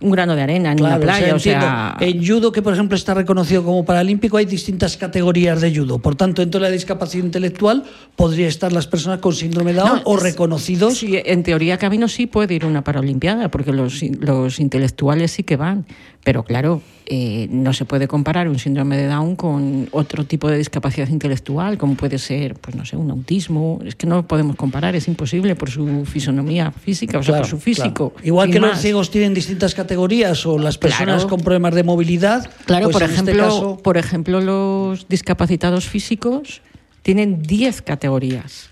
un 0.00 0.10
grano 0.10 0.34
de 0.34 0.42
arena 0.42 0.72
en 0.72 0.78
Claro, 0.78 0.96
una 0.96 1.04
playa. 1.04 1.34
O 1.36 1.38
sea, 1.38 1.96
en 2.00 2.26
judo, 2.26 2.50
que 2.50 2.60
por 2.60 2.72
ejemplo 2.72 2.96
está 2.96 3.14
reconocido 3.14 3.62
como 3.62 3.84
paralímpico, 3.84 4.36
hay 4.36 4.46
distintas 4.46 4.96
categorías 4.96 5.60
de 5.60 5.76
judo. 5.76 6.00
Por 6.00 6.16
tanto, 6.16 6.42
dentro 6.42 6.60
de 6.60 6.66
la 6.66 6.72
discapacidad 6.72 7.24
intelectual 7.24 7.84
podría 8.16 8.48
estar 8.48 8.72
las 8.72 8.88
personas 8.88 9.20
con 9.20 9.32
síndrome 9.32 9.72
de 9.74 9.78
Down 9.78 9.96
No, 9.96 10.02
o 10.06 10.16
reconocidos. 10.16 10.98
sí, 10.98 11.20
en 11.24 11.44
teoría 11.44 11.78
Camino 11.78 12.08
sí 12.08 12.26
puede 12.26 12.54
ir 12.54 12.64
a 12.64 12.66
una 12.66 12.82
paralimpiada, 12.82 13.48
porque 13.48 13.72
los, 13.72 14.02
los 14.18 14.58
intelectuales 14.58 15.30
sí 15.30 15.44
que 15.44 15.56
van. 15.56 15.86
Pero 16.24 16.44
claro, 16.44 16.80
eh, 17.06 17.48
no 17.50 17.72
se 17.72 17.84
puede 17.84 18.06
comparar 18.06 18.48
un 18.48 18.56
síndrome 18.60 18.96
de 18.96 19.08
Down 19.08 19.34
con 19.34 19.88
otro 19.90 20.24
tipo 20.24 20.48
de 20.48 20.56
discapacidad 20.56 21.08
intelectual, 21.08 21.78
como 21.78 21.94
puede 21.96 22.16
ser, 22.18 22.54
pues 22.54 22.76
no 22.76 22.84
sé, 22.84 22.96
un 22.96 23.10
autismo. 23.10 23.80
Es 23.84 23.96
que 23.96 24.06
no 24.06 24.14
lo 24.16 24.26
podemos 24.28 24.54
comparar, 24.54 24.94
es 24.94 25.08
imposible 25.08 25.56
por 25.56 25.68
su 25.68 26.04
fisonomía 26.06 26.70
física, 26.70 27.18
o 27.18 27.22
sea, 27.24 27.32
Claro, 27.34 27.42
por 27.42 27.50
su 27.50 27.58
físico. 27.58 28.10
claro. 28.10 28.26
Igual 28.26 28.50
que 28.52 28.60
los 28.60 28.78
ciegos 28.78 29.10
tienen 29.10 29.34
distintas 29.34 29.74
categorías 29.74 30.46
o 30.46 30.58
las 30.58 30.78
personas 30.78 31.16
Claro. 31.22 31.28
con 31.30 31.40
problemas 31.40 31.74
de 31.74 31.82
movilidad. 31.82 32.48
Claro, 32.66 32.84
pues 32.84 32.92
por, 32.94 33.02
este 33.02 33.14
ejemplo, 33.14 33.42
caso- 33.44 33.76
por 33.82 33.96
ejemplo, 33.98 34.40
los 34.40 35.08
discapacitados 35.08 35.88
físicos 35.88 36.60
tienen 37.02 37.42
10 37.42 37.82
categorías. 37.82 38.68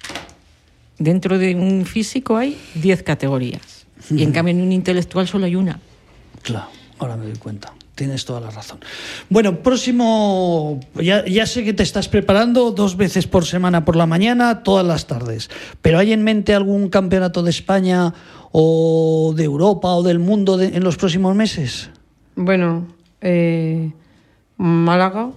Dentro 1.01 1.37
de 1.37 1.57
un 1.57 1.85
físico 1.85 2.37
hay 2.37 2.57
10 2.77 3.03
categorías. 3.03 3.87
Y 4.09 4.23
en 4.23 4.31
cambio 4.33 4.55
en 4.55 4.61
un 4.61 4.71
intelectual 4.71 5.27
solo 5.27 5.47
hay 5.47 5.57
una. 5.57 5.81
Claro, 6.43 6.69
ahora 7.01 7.17
me 7.17 7.25
doy 7.27 7.37
cuenta. 7.37 7.73
Tienes 7.97 8.25
toda 8.25 8.41
la 8.41 8.51
razón. 8.51 8.79
Bueno, 9.29 9.59
próximo, 9.63 10.81
ya, 10.95 11.25
ya 11.27 11.45
sé 11.47 11.65
que 11.65 11.75
te 11.75 11.83
estás 11.83 12.09
preparando 12.09 12.71
dos 12.71 12.97
veces 12.97 13.27
por 13.27 13.45
semana 13.45 13.85
por 13.85 13.95
la 13.97 14.07
mañana, 14.07 14.63
todas 14.63 14.87
las 14.87 15.07
tardes, 15.07 15.51
pero 15.83 15.99
¿hay 15.99 16.13
en 16.13 16.23
mente 16.23 16.55
algún 16.55 16.89
campeonato 16.89 17.43
de 17.43 17.51
España 17.51 18.15
o 18.53 19.35
de 19.37 19.45
Europa 19.45 19.89
o 19.89 20.03
del 20.03 20.19
mundo 20.19 20.57
de- 20.57 20.69
en 20.77 20.83
los 20.83 20.97
próximos 20.97 21.35
meses? 21.37 21.91
Bueno, 22.37 22.87
eh, 23.21 23.93
Málaga, 24.57 25.31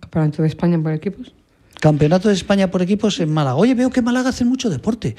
campeonato 0.00 0.42
de 0.42 0.48
España 0.48 0.80
por 0.82 0.92
equipos. 0.92 1.32
Campeonato 1.80 2.28
de 2.28 2.34
España 2.34 2.70
por 2.70 2.82
equipos 2.82 3.20
en 3.20 3.32
Málaga. 3.32 3.56
Oye, 3.56 3.74
veo 3.74 3.90
que 3.90 4.02
Málaga 4.02 4.30
hace 4.30 4.44
mucho 4.44 4.68
deporte. 4.68 5.14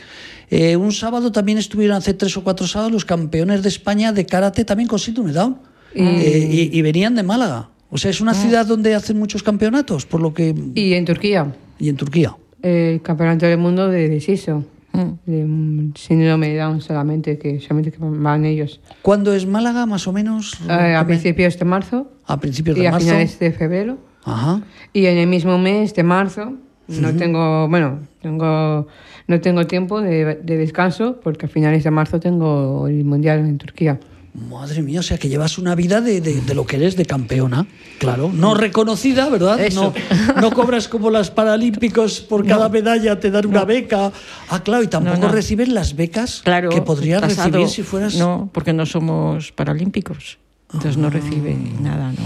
Eh, 0.49 0.75
un 0.75 0.91
sábado 0.91 1.32
también 1.32 1.58
estuvieron 1.58 1.95
hace 1.97 2.13
tres 2.13 2.36
o 2.38 2.43
cuatro 2.43 2.67
sábados 2.67 2.91
los 2.91 3.06
campeones 3.06 3.63
de 3.63 3.69
España 3.69 4.12
de 4.12 4.25
karate 4.25 4.65
también 4.65 4.88
con 4.89 4.99
síndrome 4.99 5.32
Down. 5.32 5.71
Eh, 5.93 6.69
y, 6.71 6.77
y 6.77 6.82
venían 6.82 7.15
de 7.15 7.23
Málaga. 7.23 7.69
O 7.89 7.97
sea, 7.97 8.10
es 8.12 8.21
una 8.21 8.34
ciudad 8.34 8.65
donde 8.65 8.95
hacen 8.95 9.19
muchos 9.19 9.43
campeonatos, 9.43 10.06
por 10.06 10.21
lo 10.21 10.34
que... 10.34 10.56
Y 10.75 10.93
en 10.93 11.04
Turquía, 11.06 11.54
Y 11.77 11.89
en 11.89 11.97
Turquía. 11.97 12.36
el 12.62 13.01
campeonato 13.01 13.45
del 13.45 13.58
mundo 13.58 13.89
de 13.89 14.08
deshizo. 14.08 14.63
Mm. 14.93 15.10
De 15.25 15.91
síndrome 15.95 16.49
de 16.49 16.58
Down 16.58 16.82
solamente, 16.82 17.38
que 17.38 17.60
solamente 17.60 17.91
que 17.91 17.97
van 17.99 18.45
ellos. 18.45 18.80
¿Cuándo 19.01 19.34
es 19.34 19.45
Málaga, 19.45 19.86
más 19.86 20.08
o 20.08 20.13
menos? 20.13 20.58
Eh, 20.69 20.95
a 20.95 21.06
principios 21.06 21.58
de 21.58 21.63
marzo 21.65 22.12
A 22.25 22.39
principios 22.39 22.77
y 22.77 22.82
de 22.82 22.88
a 22.88 22.91
marzo. 22.91 23.08
finales 23.08 23.39
de 23.39 23.51
febrero. 23.51 23.97
Ajá. 24.23 24.62
Y 24.93 25.06
en 25.06 25.17
el 25.17 25.27
mismo 25.27 25.58
mes 25.58 25.93
de 25.95 26.04
marzo 26.04 26.54
no 26.88 27.13
tengo, 27.15 27.69
bueno, 27.69 27.99
tengo, 28.21 28.88
no 29.27 29.39
tengo 29.41 29.65
tiempo 29.65 30.01
de, 30.01 30.36
de 30.43 30.58
descanso 30.58 31.19
porque 31.23 31.45
a 31.45 31.49
finales 31.49 31.86
de 31.86 31.91
marzo 31.91 32.19
tengo 32.19 32.88
el 32.89 33.04
mundial 33.06 33.39
en 33.39 33.58
Turquía. 33.58 33.97
Madre 34.34 34.82
mía, 34.82 35.02
o 35.02 35.04
sea 35.04 35.17
que 35.17 35.28
llevas 35.28 35.58
una 35.58 35.76
vida 35.76 36.00
de, 36.00 36.22
de- 36.22 36.39
de 36.39 36.54
lo 36.56 36.65
que 36.65 36.78
eres 36.78 36.96
de 36.96 37.06
campeona, 37.06 37.67
claro. 38.00 38.32
No 38.34 38.54
reconocida, 38.54 39.28
¿verdad? 39.28 39.60
Eso. 39.60 39.94
No, 40.36 40.41
no 40.41 40.52
cobras 40.52 40.88
como 40.88 41.10
las 41.10 41.30
paralímpicos 41.32 42.22
por 42.22 42.46
cada 42.48 42.70
medalla, 42.70 43.20
te 43.20 43.30
dan 43.30 43.46
una 43.48 43.65
beca. 43.65 44.12
Ah, 44.50 44.63
claro, 44.63 44.84
y 44.84 44.88
tampoco 44.88 45.28
recibes 45.28 45.67
las 45.67 45.98
becas 45.98 46.41
Claro. 46.46 46.70
que 46.70 46.82
podrías 46.82 47.22
pasado- 47.22 47.50
recibir 47.50 47.67
si 47.67 47.84
fueras. 47.84 48.15
No, 48.15 48.50
porque 48.54 48.72
no 48.72 48.86
somos 48.86 49.52
paralímpicos. 49.52 50.38
Entonces 50.72 50.96
no 50.96 51.10
recibe 51.10 51.58
nada, 51.82 52.12
¿no? 52.13 52.24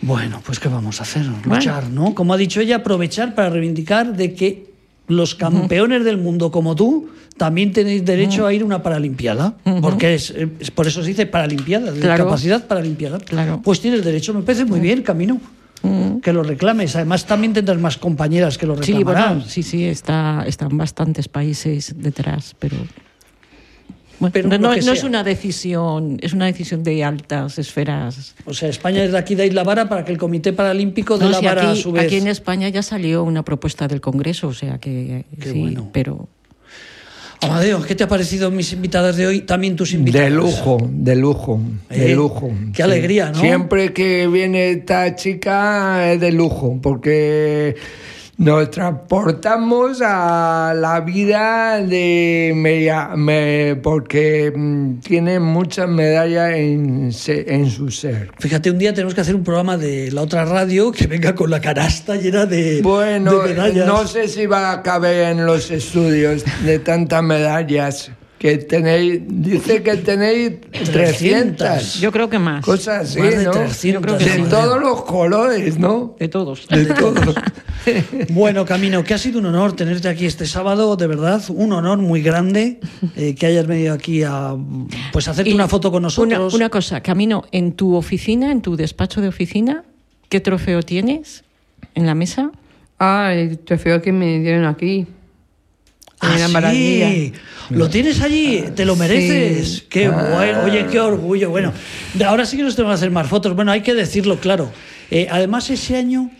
Bueno, 0.00 0.40
pues 0.44 0.58
¿qué 0.58 0.68
vamos 0.68 1.00
a 1.00 1.02
hacer? 1.02 1.26
Luchar, 1.44 1.88
¿no? 1.90 2.14
Como 2.14 2.32
ha 2.32 2.36
dicho 2.38 2.60
ella, 2.60 2.76
aprovechar 2.76 3.34
para 3.34 3.50
reivindicar 3.50 4.16
de 4.16 4.34
que 4.34 4.73
los 5.08 5.34
campeones 5.34 6.04
del 6.04 6.16
mundo 6.18 6.50
como 6.50 6.74
tú 6.74 7.08
también 7.36 7.72
tenéis 7.72 8.04
derecho 8.04 8.46
a 8.46 8.52
ir 8.52 8.62
a 8.62 8.64
una 8.64 8.82
paralimpiada, 8.82 9.54
porque 9.82 10.14
es, 10.14 10.30
es- 10.60 10.70
por 10.70 10.86
eso 10.86 11.02
se 11.02 11.08
dice 11.08 11.26
paralimpiada, 11.26 11.90
de 11.90 12.00
Claro. 12.00 12.24
capacidad 12.26 12.66
paralimpiada. 12.66 13.18
Claro. 13.18 13.60
Pues 13.62 13.80
tienes 13.80 14.04
derecho, 14.04 14.32
me 14.32 14.42
parece 14.42 14.64
muy 14.64 14.78
bien, 14.80 15.02
Camino, 15.02 15.40
que 16.22 16.32
lo 16.32 16.42
reclames. 16.42 16.94
Además 16.96 17.26
también 17.26 17.52
tendrás 17.52 17.78
más 17.78 17.96
compañeras 17.98 18.56
que 18.56 18.66
lo 18.66 18.80
Sí, 18.82 18.92
reclamarán. 18.92 19.34
bueno, 19.38 19.50
sí, 19.50 19.62
sí, 19.62 19.84
está, 19.84 20.44
están 20.46 20.76
bastantes 20.78 21.28
países 21.28 21.94
detrás, 21.96 22.54
pero... 22.58 22.76
Bueno, 24.20 24.32
Pero 24.32 24.58
no, 24.58 24.72
es 24.72 25.02
una 25.04 25.24
decisión, 25.24 26.18
es 26.22 26.32
una 26.32 26.46
decisión 26.46 26.82
de 26.84 27.02
altas 27.04 27.58
esferas. 27.58 28.34
O 28.44 28.54
sea, 28.54 28.68
España 28.68 29.02
es 29.04 29.12
de 29.12 29.18
aquí 29.18 29.34
de 29.34 29.46
Isla 29.46 29.64
Vara 29.64 29.88
para 29.88 30.04
que 30.04 30.12
el 30.12 30.18
Comité 30.18 30.52
Paralímpico 30.52 31.18
de 31.18 31.24
No, 31.24 31.30
la 31.32 31.40
Vara 31.40 31.62
a 31.68 31.70
aquí, 31.72 31.82
su 31.82 31.92
vez. 31.92 32.04
aquí 32.04 32.16
en 32.16 32.28
España 32.28 32.68
ya 32.68 32.82
salió 32.82 33.24
una 33.24 33.44
propuesta 33.44 33.88
del 33.88 34.00
Congreso, 34.00 34.48
o 34.48 34.54
sea 34.54 34.78
que 34.78 35.24
Qué 35.40 35.50
sí, 35.52 35.58
bueno. 35.60 35.88
pero 35.92 36.28
Amadeo, 37.40 37.82
¿qué 37.82 37.94
te 37.94 38.04
ha 38.04 38.08
parecido 38.08 38.50
mis 38.50 38.72
invitadas 38.72 39.16
de 39.16 39.26
hoy? 39.26 39.40
También 39.42 39.76
tus 39.76 39.92
invitadas. 39.92 40.30
De 40.30 40.34
lujo, 40.34 40.78
de 40.90 41.16
lujo, 41.16 41.60
de 41.90 42.12
Eh, 42.12 42.14
lujo. 42.14 42.50
qué 42.72 42.82
alegría, 42.82 43.32
¿no? 43.32 43.40
Siempre 43.40 43.92
que 43.92 44.26
viene 44.28 44.70
esta 44.70 45.14
chica 45.14 46.12
es 46.12 46.20
de 46.20 46.32
lujo, 46.32 46.78
porque 46.80 47.74
nos 48.36 48.70
transportamos 48.70 50.00
a 50.04 50.74
la 50.76 51.00
vida 51.00 51.78
de 51.80 52.52
Media, 52.56 53.10
me- 53.16 53.76
porque 53.82 54.52
mm, 54.54 55.00
tiene 55.00 55.38
muchas 55.38 55.88
medallas 55.88 56.52
en, 56.54 57.10
en 57.28 57.70
su 57.70 57.90
ser. 57.90 58.30
Fíjate, 58.38 58.70
un 58.70 58.78
día 58.78 58.92
tenemos 58.92 59.14
que 59.14 59.20
hacer 59.20 59.34
un 59.36 59.44
programa 59.44 59.76
de 59.76 60.10
la 60.10 60.22
otra 60.22 60.44
radio 60.44 60.90
que 60.90 61.06
venga 61.06 61.34
con 61.34 61.50
la 61.50 61.60
canasta 61.60 62.16
llena 62.16 62.44
de, 62.46 62.80
Bueno, 62.82 63.38
de 63.38 63.50
medallas. 63.54 63.86
no 63.86 64.06
sé 64.06 64.26
si 64.28 64.46
va 64.46 64.72
a 64.72 64.82
caber 64.82 65.28
en 65.28 65.46
los 65.46 65.70
estudios 65.70 66.44
de 66.64 66.78
tantas 66.80 67.22
medallas 67.22 68.10
que 68.44 68.58
tenéis. 68.58 69.22
Dice 69.26 69.82
que 69.82 69.96
tenéis 69.96 70.60
300. 70.92 71.98
yo 71.98 72.12
creo 72.12 72.28
que 72.28 72.38
más. 72.38 72.62
Cosas 72.62 73.08
así, 73.08 73.18
Más 73.18 73.38
de 73.38 73.44
¿no? 73.44 73.50
300, 73.52 73.82
Yo 73.82 74.00
creo 74.02 74.18
que 74.18 74.42
de 74.42 74.50
todos 74.50 74.78
los 74.78 75.02
colores, 75.04 75.78
¿no? 75.78 76.14
De 76.18 76.28
todos. 76.28 76.68
De 76.68 76.84
todos. 76.84 77.34
Bueno, 78.30 78.64
Camino, 78.64 79.04
que 79.04 79.12
ha 79.12 79.18
sido 79.18 79.38
un 79.40 79.46
honor 79.46 79.76
tenerte 79.76 80.08
aquí 80.08 80.24
este 80.24 80.46
sábado, 80.46 80.96
de 80.96 81.06
verdad, 81.06 81.42
un 81.50 81.70
honor 81.72 81.98
muy 81.98 82.22
grande 82.22 82.80
eh, 83.14 83.34
que 83.34 83.44
hayas 83.44 83.66
venido 83.66 83.92
aquí 83.92 84.22
a 84.22 84.54
pues 85.12 85.28
hacerte 85.28 85.50
Y 85.50 85.54
una 85.54 85.68
foto 85.68 85.90
con 85.90 85.98
Una, 85.98 86.06
nosotros. 86.06 86.54
una 86.54 86.70
cosa, 86.70 87.02
Camino, 87.02 87.44
en 87.52 87.72
tu 87.72 87.94
oficina, 87.94 88.52
en 88.52 88.62
tu 88.62 88.76
despacho 88.76 89.20
de 89.20 89.28
oficina, 89.28 89.84
¿qué 90.30 90.40
trofeo 90.40 90.82
tienes 90.82 91.44
en 91.94 92.06
la 92.06 92.14
mesa? 92.14 92.52
Ah, 92.98 93.34
el 93.34 93.58
trofeo 93.58 94.00
que 94.00 94.12
me 94.12 94.38
dieron 94.40 94.64
aquí. 94.64 95.06
Ah, 96.20 96.36
en 96.38 96.70
sí. 96.70 97.32
Lo 97.70 97.88
tienes 97.88 98.20
allí, 98.20 98.64
te 98.74 98.84
lo 98.84 98.96
mereces. 98.96 99.68
Sí. 99.68 99.86
Qué 99.88 100.08
bueno, 100.08 100.64
oye, 100.64 100.86
qué 100.90 101.00
orgullo. 101.00 101.50
Bueno, 101.50 101.72
de 102.14 102.24
ahora 102.24 102.46
sí 102.46 102.56
que 102.56 102.62
nos 102.62 102.76
tenemos 102.76 102.94
que 102.94 103.04
hacer 103.04 103.10
más 103.10 103.28
fotos. 103.28 103.54
Bueno, 103.54 103.72
hay 103.72 103.80
que 103.80 103.94
decirlo 103.94 104.38
claro. 104.38 104.70
Eh, 105.10 105.28
además, 105.30 105.70
ese 105.70 105.96
año 105.96 106.30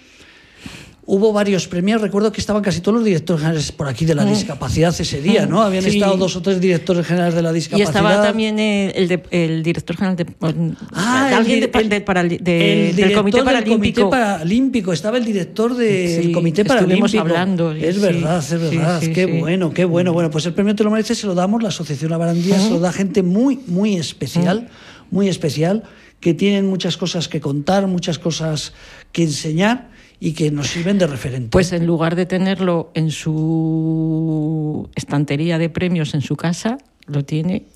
hubo 1.07 1.33
varios 1.33 1.69
premios. 1.69 2.01
Recuerdo 2.01 2.33
que 2.33 2.40
estaban 2.40 2.62
casi 2.62 2.81
todos 2.81 2.97
los 2.97 3.05
directores 3.05 3.40
generales 3.43 3.73
por 3.73 3.88
aquí 3.88 4.05
de 4.07 4.14
la 4.14 4.25
discapacidad 4.25 4.95
ese 4.99 5.21
día, 5.21 5.45
¿no? 5.47 5.61
Habían 5.62 5.85
Mm. 5.85 5.88
Sí. 5.88 5.97
estado 5.99 6.17
dos 6.17 6.35
o 6.37 6.40
tres 6.43 6.61
directores 6.61 7.07
generales 7.07 7.35
de 7.35 7.43
la 7.43 7.51
Y 7.51 7.55
discapacidad. 7.55 7.88
estaba 7.90 8.23
también 8.23 8.59
el, 8.59 8.93
el 8.97 9.09
de- 9.09 9.23
el 9.31 9.62
director 9.62 9.97
general 9.97 10.17
de, 10.17 10.27
Ah, 10.93 11.27
el 11.29 11.35
alguien 11.35 11.61
de, 11.61 11.71
el- 11.79 11.88
de 11.90 12.05
parali- 12.05 12.38
de- 12.40 12.90
el 12.90 12.97
del 12.97 13.12
Comité 13.12 13.37
del 13.38 13.45
Paralímpico. 13.45 14.03
Comité 14.03 14.05
Paralímpico, 14.11 14.93
estaba 14.93 15.19
el 15.19 15.25
director 15.25 15.75
del 15.75 16.23
Sí, 16.25 16.33
Comité 16.33 16.62
estuvimos 16.62 16.88
Paralímpico. 17.12 17.21
hablando, 17.21 17.73
Es 17.73 17.97
sí, 17.97 18.01
verdad, 18.01 18.38
es 18.38 18.61
verdad. 18.61 19.01
qué 19.03 19.27
bueno, 19.27 19.73
qué 19.75 19.85
bueno. 19.85 20.12
Bueno, 20.14 20.31
pues 20.31 20.47
el 20.47 20.55
premio 20.55 20.75
te 20.75 20.85
lo 20.85 20.90
mereces, 20.90 21.19
se 21.19 21.27
lo 21.27 21.35
damos, 21.35 21.62
la 21.62 21.69
Asociación 21.69 22.11
La 22.11 22.17
Barandilla 22.19 22.59
se 22.59 22.71
lo 22.71 22.81
da 22.81 22.93
gente 22.93 23.23
muy, 23.23 23.61
muy 23.67 23.97
especial, 23.97 24.69
muy 25.11 25.29
especial, 25.29 25.83
que 26.21 26.33
tienen 26.33 26.67
muchas 26.67 26.97
cosas 26.97 27.29
que 27.29 27.40
contar, 27.40 27.87
muchas 27.87 28.19
cosas 28.19 28.73
que 29.12 29.25
enseñar 29.25 29.93
y 30.24 30.32
que 30.32 30.50
nos 30.50 30.68
sirven 30.68 30.96
de 30.96 31.06
referente. 31.06 31.50
Pues 31.50 31.70
en 31.72 31.84
lugar 31.84 32.16
de 32.16 32.24
tenerlo 32.24 32.90
en 32.94 33.10
su 33.10 34.88
estantería 34.94 35.58
de 35.58 35.68
premios 35.68 36.14
en 36.14 36.22
su 36.22 36.34
casa, 36.34 36.78
lo 37.06 37.26
tiene 37.26 37.66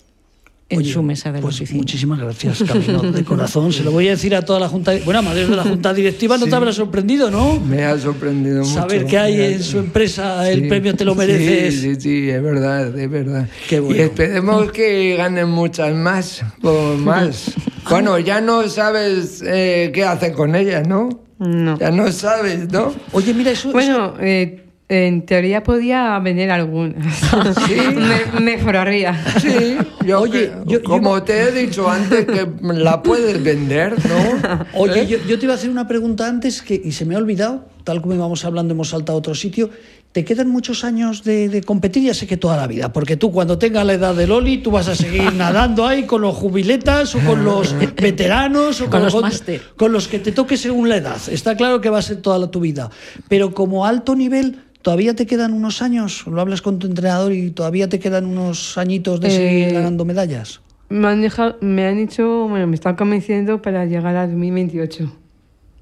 en 0.70 0.78
Oye, 0.80 0.92
su 0.92 1.02
mesa 1.02 1.32
de 1.32 1.38
la 1.38 1.42
pues 1.42 1.56
oficina. 1.56 1.78
Muchísimas 1.78 2.18
gracias, 2.20 2.62
Camino, 2.62 3.00
de 3.00 3.24
corazón. 3.24 3.72
Se 3.72 3.82
lo 3.82 3.90
voy 3.90 4.08
a 4.08 4.10
decir 4.10 4.34
a 4.34 4.42
toda 4.42 4.60
la 4.60 4.68
Junta. 4.68 4.92
Bueno, 5.04 5.20
Amadeo 5.20 5.48
de 5.48 5.56
la 5.56 5.62
Junta 5.62 5.94
Directiva 5.94 6.36
no 6.36 6.46
te 6.46 6.54
habrá 6.54 6.72
sorprendido, 6.72 7.30
¿no? 7.30 7.58
Me 7.58 7.84
ha 7.84 7.96
sorprendido 7.98 8.62
mucho. 8.62 8.74
Saber 8.74 9.06
que 9.06 9.16
hay 9.18 9.40
en 9.40 9.62
su 9.62 9.78
empresa 9.78 10.46
el 10.50 10.62
Sí. 10.62 10.68
premio 10.68 10.94
te 10.94 11.06
lo 11.06 11.12
Sí, 11.12 11.18
mereces. 11.18 11.80
Sí, 11.80 11.94
sí, 11.98 12.28
es 12.28 12.42
verdad, 12.42 12.98
es 12.98 13.10
verdad. 13.10 13.48
Qué 13.66 13.80
bueno. 13.80 13.96
Y 13.96 14.00
esperemos 14.02 14.70
que 14.72 15.16
ganen 15.16 15.48
muchas 15.48 15.94
más, 15.94 16.42
o 16.62 16.94
más. 16.96 17.52
bueno, 17.88 18.18
ya 18.18 18.42
no 18.42 18.68
sabes 18.68 19.42
eh, 19.46 19.90
qué 19.94 20.04
hacen 20.04 20.34
con 20.34 20.54
ellas, 20.54 20.86
¿no? 20.86 21.08
No. 21.38 21.78
Ya 21.78 21.90
no 21.90 22.12
sabes, 22.12 22.70
¿no? 22.70 22.92
Oye, 23.12 23.32
mira, 23.32 23.52
eso. 23.52 23.72
Bueno, 23.72 24.14
eh, 24.20 24.64
en 24.88 25.26
teoría 25.26 25.62
podía 25.62 26.18
vender 26.18 26.50
algunas. 26.50 27.20
me, 28.34 28.40
me 28.40 28.58
forraría. 28.58 29.14
Sí, 29.40 29.76
yo, 30.06 30.20
Oye, 30.22 30.32
que- 30.32 30.46
yo- 30.66 30.78
yo- 30.78 30.82
como 30.82 31.22
te 31.22 31.42
he 31.42 31.52
dicho 31.52 31.88
antes, 31.90 32.24
que 32.24 32.48
la 32.62 33.02
puedes 33.02 33.42
vender, 33.42 33.94
¿no? 34.08 34.62
Oye, 34.74 35.02
¿Eh? 35.02 35.06
yo, 35.06 35.18
yo 35.28 35.38
te 35.38 35.44
iba 35.44 35.54
a 35.54 35.56
hacer 35.56 35.70
una 35.70 35.86
pregunta 35.86 36.26
antes 36.26 36.62
que, 36.62 36.80
y 36.82 36.92
se 36.92 37.04
me 37.04 37.14
ha 37.14 37.18
olvidado, 37.18 37.66
tal 37.84 38.00
como 38.00 38.14
íbamos 38.14 38.44
hablando, 38.44 38.72
hemos 38.74 38.88
saltado 38.88 39.16
a 39.16 39.20
otro 39.20 39.34
sitio. 39.34 39.70
¿Te 40.10 40.24
quedan 40.24 40.48
muchos 40.48 40.84
años 40.84 41.22
de, 41.22 41.50
de 41.50 41.62
competir? 41.62 42.02
Ya 42.04 42.14
sé 42.14 42.26
que 42.26 42.38
toda 42.38 42.56
la 42.56 42.66
vida, 42.66 42.94
porque 42.94 43.18
tú 43.18 43.30
cuando 43.30 43.58
tengas 43.58 43.84
la 43.84 43.92
edad 43.92 44.14
de 44.14 44.26
Loli, 44.26 44.56
tú 44.58 44.70
vas 44.70 44.88
a 44.88 44.94
seguir 44.94 45.30
nadando 45.36 45.86
ahí 45.86 46.04
con 46.04 46.22
los 46.22 46.34
jubiletas 46.34 47.14
o 47.14 47.20
con 47.20 47.44
los 47.44 47.74
veteranos 47.94 48.80
o 48.80 48.88
Con 48.88 49.02
los 49.04 49.20
máster. 49.20 49.60
con 49.76 49.92
los 49.92 50.08
que 50.08 50.18
te 50.18 50.32
toque 50.32 50.56
según 50.56 50.88
la 50.88 50.96
edad. 50.96 51.18
Está 51.30 51.56
claro 51.58 51.82
que 51.82 51.90
va 51.90 51.98
a 51.98 52.02
ser 52.02 52.16
toda 52.22 52.38
la- 52.38 52.50
tu 52.50 52.60
vida. 52.60 52.88
Pero 53.28 53.52
como 53.52 53.84
alto 53.84 54.16
nivel, 54.16 54.60
¿todavía 54.82 55.14
te 55.14 55.26
quedan 55.26 55.52
unos 55.52 55.82
años? 55.82 56.26
¿Lo 56.26 56.40
hablas 56.40 56.62
con 56.62 56.78
tu 56.78 56.86
entrenador 56.86 57.32
y 57.32 57.50
todavía 57.50 57.88
te 57.88 57.98
quedan 57.98 58.26
unos 58.26 58.76
añitos 58.78 59.20
de 59.20 59.30
seguir 59.30 59.68
Eh, 59.68 59.72
ganando 59.72 60.04
medallas? 60.04 60.60
Me 60.88 61.06
han, 61.08 61.20
dejado- 61.20 61.56
me 61.60 61.86
han 61.86 61.96
dicho, 61.96 62.48
bueno, 62.48 62.66
me 62.66 62.74
están 62.74 62.96
convenciendo 62.96 63.60
para 63.60 63.84
llegar 63.84 64.16
a 64.16 64.26
2028. 64.26 65.12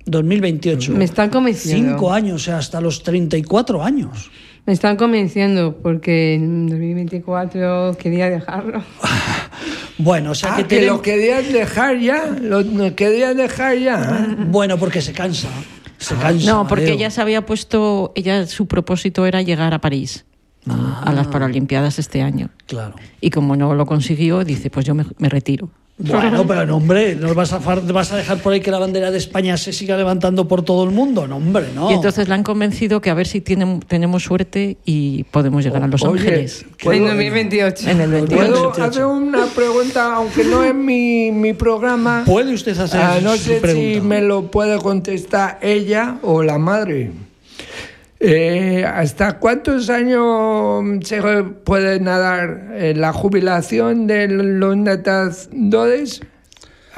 2028. 0.07 0.93
Me 0.93 1.05
están 1.05 1.31
convenciendo. 1.31 1.91
Cinco 1.93 2.13
años, 2.13 2.43
o 2.43 2.45
sea, 2.45 2.59
hasta 2.59 2.81
los 2.81 3.03
34 3.03 3.83
años. 3.83 4.31
Me 4.65 4.73
están 4.73 4.97
convenciendo 4.97 5.77
porque 5.81 6.35
en 6.35 6.67
2024 6.69 7.97
quería 7.99 8.31
dejarlo. 8.31 8.83
Bueno, 9.99 10.33
o 10.33 10.35
sea 10.35 10.53
Ah, 10.53 10.57
que, 10.59 10.65
que 10.65 10.77
tenemos- 10.77 10.99
lo 10.99 11.03
querías 11.03 11.51
dejar 11.51 11.99
ya, 11.99 12.27
lo 12.39 12.63
querías 12.95 13.35
dejar 13.35 13.79
ya. 13.79 14.37
Bueno, 14.51 14.77
porque 14.77 15.01
se 15.01 15.15
cansa. 15.15 15.49
No, 16.45 16.67
porque 16.67 16.93
ella 16.93 17.11
se 17.11 17.21
había 17.21 17.45
puesto, 17.47 18.13
ella 18.15 18.47
su 18.47 18.67
propósito 18.67 19.27
era 19.27 19.43
llegar 19.43 19.73
a 19.75 19.81
París, 19.81 20.25
a 20.67 21.03
Ah. 21.07 21.13
las 21.13 21.27
Paralimpiadas 21.29 21.99
este 21.99 22.23
año. 22.23 22.51
Claro. 22.67 22.95
Y 23.21 23.31
como 23.31 23.57
no 23.57 23.75
lo 23.75 23.87
consiguió, 23.87 24.45
dice, 24.45 24.71
pues 24.71 24.85
yo 24.87 24.95
me, 24.95 25.05
me 25.19 25.29
retiro. 25.29 25.71
Bueno, 25.99 26.45
pero 26.49 26.67
no, 26.67 26.77
hombre, 26.77 27.17
¿no 27.17 27.33
vas 27.35 27.53
a, 27.55 27.61
far- 27.61 27.81
vas 27.93 28.13
a 28.13 28.17
dejar 28.17 28.39
por 28.39 28.53
ahí 28.53 28.61
que 28.61 28.71
la 28.71 28.79
bandera 28.79 29.11
de 29.11 29.17
España 29.17 29.57
se 29.57 29.73
siga 29.73 29.97
levantando 29.97 30.47
por 30.47 30.63
todo 30.63 30.85
el 30.85 30.91
mundo? 30.91 31.27
No, 31.27 31.37
hombre, 31.37 31.69
no. 31.75 31.91
Y 31.91 31.95
entonces 31.95 32.29
la 32.29 32.35
han 32.35 32.43
convencido 32.43 33.01
que 33.01 33.09
a 33.09 33.15
ver 33.15 33.27
si 33.27 33.41
tienen, 33.41 33.81
tenemos 33.81 34.23
suerte 34.25 34.77
y 34.85 35.25
podemos 35.25 35.65
llegar 35.65 35.83
a 35.83 35.87
Los 35.87 36.03
Oye, 36.03 36.21
Ángeles. 36.21 36.67
¿puedo- 36.83 36.99
En 36.99 37.07
2028. 37.07 37.89
En 37.91 38.01
el 38.03 38.11
28. 38.11 38.37
¿Puedo 38.47 38.63
28. 38.73 38.85
hacer 38.85 39.05
una 39.07 39.47
pregunta, 39.47 40.15
aunque 40.17 40.45
no 40.45 40.63
es 40.65 40.75
mi, 40.75 41.31
mi 41.33 41.55
programa? 41.55 42.25
¿Puede 42.27 42.53
usted 42.53 42.79
hacer 42.79 43.01
Ah, 43.03 43.19
no 43.23 43.33
su 43.33 43.45
sé 43.45 43.55
si 43.55 43.61
pregunta? 43.61 44.03
me 44.07 44.21
lo 44.21 44.51
puede 44.51 44.79
contestar 44.79 45.59
ella 45.63 46.19
o 46.23 46.43
la 46.43 46.59
madre. 46.59 47.11
Eh, 48.19 48.85
¿Hasta 48.85 49.39
cuántos 49.39 49.91
años 49.91 51.07
se 51.07 51.21
puede 51.65 52.01
nadar 52.01 52.73
la 52.97 53.13
jubilación 53.13 54.07
de 54.07 54.29
los 54.29 54.77
nadadores? 54.77 56.21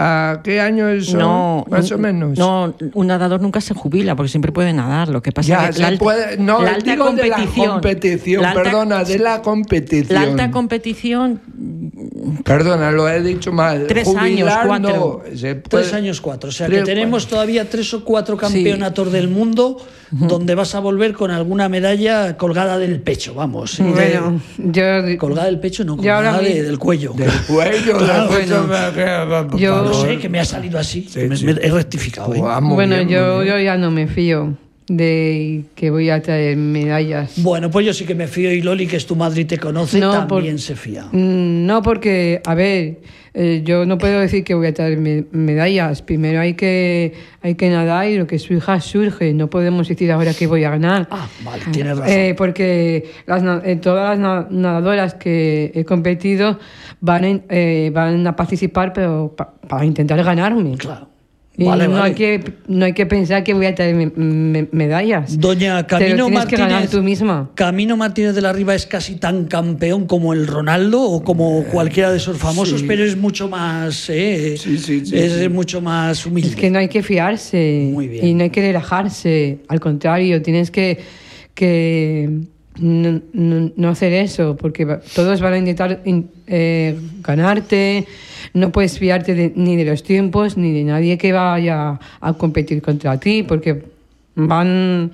¿A 0.01 0.41
qué 0.45 0.61
años 0.61 1.07
son? 1.07 1.19
No, 1.19 1.65
más 1.69 1.91
o 1.91 1.97
un- 1.97 2.01
menos. 2.03 2.39
No, 2.39 2.73
un 2.95 3.07
nadador 3.09 3.41
nunca 3.41 3.61
se 3.61 3.75
jubila 3.75 4.15
porque 4.15 4.29
siempre 4.31 4.53
puede 4.53 4.73
nadar. 4.73 5.09
Lo 5.09 5.21
que 5.23 5.33
pasa 5.33 5.49
ya 5.49 5.69
es 5.69 5.75
que 5.77 5.83
la 5.83 5.89
alta, 5.89 6.05
puede. 6.05 6.37
No, 6.39 6.63
la 6.63 6.75
alta 6.75 6.91
digo 6.93 7.11
de 7.11 7.27
la 7.29 7.37
competición, 7.37 7.71
competición, 7.73 8.43
la 8.43 8.51
alta- 8.51 8.63
perdona, 8.63 9.05
de 9.05 9.19
la 9.19 9.43
competición. 9.43 10.15
La 10.15 10.21
alta 10.31 10.51
competición, 10.53 11.41
Perdona, 12.45 12.93
lo 12.93 13.09
he 13.09 13.21
dicho 13.23 13.51
mal. 13.53 13.87
Tres 13.89 14.07
Jubilar, 14.07 14.27
años, 14.27 14.53
cuatro. 14.67 15.23
no, 15.29 15.37
se 15.37 15.57
puede- 15.57 15.83
Tres 15.83 15.95
años 15.95 16.21
cuatro. 16.21 16.49
O 16.51 16.53
sea 16.53 16.67
Tres, 16.69 16.81
que 16.81 16.85
tenemos 16.87 17.27
todavía 17.27 17.69
tres 17.69 17.93
o 17.95 18.05
cuatro 18.05 18.37
campeonatos 18.37 19.11
del 19.11 19.29
mundo 19.29 19.79
donde 20.11 20.55
vas 20.55 20.75
a 20.75 20.81
volver 20.81 21.13
con 21.13 21.31
alguna 21.31 21.69
medalla 21.69 22.37
colgada 22.37 22.79
del 22.79 23.01
pecho, 23.01 23.35
vamos. 23.35 23.79
Colgada 25.19 25.47
del 25.47 25.61
pecho, 25.61 25.85
no, 25.85 25.97
colgada 25.97 26.39
de- 26.41 26.63
del 26.63 26.79
cuello. 26.79 27.13
Del 27.15 27.31
cuello, 27.47 27.99
Claro, 27.99 28.29
del 28.29 28.47
cuello, 28.47 28.67
bueno. 28.67 29.57
Yo- 29.59 29.88
No 29.89 29.95
favor. 29.95 30.09
sé, 30.09 30.19
que 30.19 30.29
me 30.29 30.41
ha 30.41 30.45
salido 30.45 30.79
así. 30.79 31.07
Sí, 31.09 31.21
me, 31.21 31.37
sí. 31.37 31.45
me 31.45 31.53
he 31.53 31.71
rectificado. 31.71 32.35
¿eh? 32.35 32.61
Muy 32.61 32.75
bueno 32.75 33.01
yo, 33.03 33.43
yo 33.43 33.59
ya 33.59 33.77
no 33.77 33.91
me 33.91 34.07
fío 34.07 34.57
de 34.89 35.65
que 35.75 35.91
voy 35.91 36.11
a 36.11 36.23
traer 36.23 36.57
medallas. 36.57 37.35
Bueno, 37.43 37.71
pues 37.71 37.85
yo 37.87 37.93
sí 37.93 38.05
que 38.05 38.15
me 38.15 38.27
fío 38.27 38.53
y 38.53 38.63
Loli, 38.63 38.87
que 38.87 38.97
es 38.97 39.07
tu 39.07 39.17
madre 39.17 39.43
y 39.43 39.45
te 39.45 39.59
conoce, 39.59 40.01
No, 40.01 40.13
también 40.13 40.55
por- 40.57 40.61
se 40.61 40.77
fía. 40.77 41.05
Mm, 41.13 41.67
No, 41.67 41.83
porque, 41.83 42.41
a 42.47 42.55
ver, 42.55 43.01
eh, 43.35 43.63
yo 43.65 43.85
no 43.85 43.99
puedo 43.99 44.19
decir 44.21 44.43
que 44.43 44.55
voy 44.55 44.67
a 44.69 44.75
traer 44.75 44.99
me- 44.99 45.25
medallas. 45.31 46.01
Primero 46.03 46.41
hay 46.41 46.55
que, 46.55 47.13
hay 47.43 47.55
que 47.55 47.69
nadar 47.69 48.09
y 48.09 48.17
lo 48.17 48.27
que 48.27 48.39
surja, 48.39 48.81
surge. 48.81 49.35
No 49.35 49.51
podemos 49.51 49.87
decir 49.89 50.11
ahora 50.11 50.33
que 50.33 50.47
voy 50.47 50.65
a 50.65 50.71
ganar. 50.71 51.07
Ah, 51.11 51.29
vale, 51.45 51.63
tienes 51.71 51.99
razón. 51.99 52.13
Eh, 52.17 52.35
porque 52.37 53.05
las, 53.27 53.43
eh, 53.65 53.77
todas 53.77 54.11
las 54.11 54.19
na- 54.19 54.49
nadadoras 54.51 55.15
que 55.15 55.71
he 55.75 55.85
competido 55.85 56.59
van, 57.01 57.25
en- 57.25 57.43
eh, 57.51 57.91
van 57.93 58.27
a 58.27 58.35
participar, 58.35 58.93
pero 58.95 59.35
pa- 59.37 59.53
para 59.69 59.85
intentar 59.85 60.23
ganarme. 60.25 60.77
Claro. 60.79 61.08
Y 61.61 61.65
Vale, 61.65 61.89
no, 61.89 61.95
vale. 61.95 62.05
Hay 62.05 62.15
que, 62.15 62.53
no 62.69 62.85
hay 62.85 62.93
que 62.93 63.05
pensar 63.05 63.43
que 63.43 63.53
voy 63.53 63.67
a 63.67 63.75
traer 63.75 63.93
me- 63.93 64.13
me- 64.15 64.69
medallas. 64.71 65.41
Doña 65.41 65.85
Te 65.89 65.95
lo 65.95 65.99
Camino 65.99 66.27
tienes 66.27 66.47
que 66.47 66.57
ganar 66.57 66.71
Martínez. 66.71 66.91
tú 66.93 67.03
misma. 67.03 67.51
Camino 67.57 67.97
Martínez 67.97 68.37
de 68.37 68.41
la 68.43 68.53
Riva 68.53 68.77
es 68.77 68.87
casi 68.87 69.17
tan 69.17 69.47
campeón 69.47 70.07
como 70.07 70.33
el 70.33 70.47
Ronaldo 70.47 71.03
o 71.03 71.25
como 71.25 71.65
cualquiera 71.65 72.13
de 72.13 72.19
esos 72.19 72.39
famosos, 72.39 72.79
sí. 72.81 72.87
pero 72.87 73.03
es 73.03 73.17
mucho 73.17 73.49
más, 73.49 74.09
eh, 74.09 74.55
Sí, 74.57 74.79
sí, 74.79 75.05
sí, 75.05 75.17
es 75.19 75.33
sí. 75.33 75.49
mucho 75.49 75.81
más 75.81 76.25
humilde. 76.25 76.51
Es 76.51 76.55
que 76.55 76.71
no 76.71 76.79
hay 76.79 76.87
que 76.89 77.03
fiarse 77.03 77.91
Muy 77.93 78.07
bien. 78.07 78.25
y 78.25 78.35
no 78.35 78.45
hay 78.45 78.51
que 78.51 78.61
relajarse. 78.63 79.59
Al 79.67 79.81
contrario, 79.81 80.41
tienes 80.41 80.71
que, 80.71 81.01
que 81.55 82.31
no, 82.79 83.21
no- 83.33 83.73
no 83.75 83.89
hacer 83.89 84.13
eso, 84.13 84.57
porque 84.57 84.85
va- 84.85 85.01
todos 85.01 85.41
van 85.41 85.55
a 85.55 85.59
intentar 85.59 86.03
in- 86.05 86.31
eh, 86.47 86.97
ganarte. 87.21 88.07
No 88.55 88.71
puedes 88.71 88.99
fiarte 88.99 89.35
de- 89.35 89.53
ni 89.55 89.77
de 89.77 89.85
los 89.85 90.03
tiempos 90.03 90.57
ni 90.57 90.73
de 90.73 90.85
nadie 90.85 91.19
que 91.19 91.33
vaya 91.33 91.99
a 92.21 92.33
competir 92.35 92.81
contra 92.83 93.19
ti, 93.19 93.43
porque 93.43 93.83
van, 94.41 95.11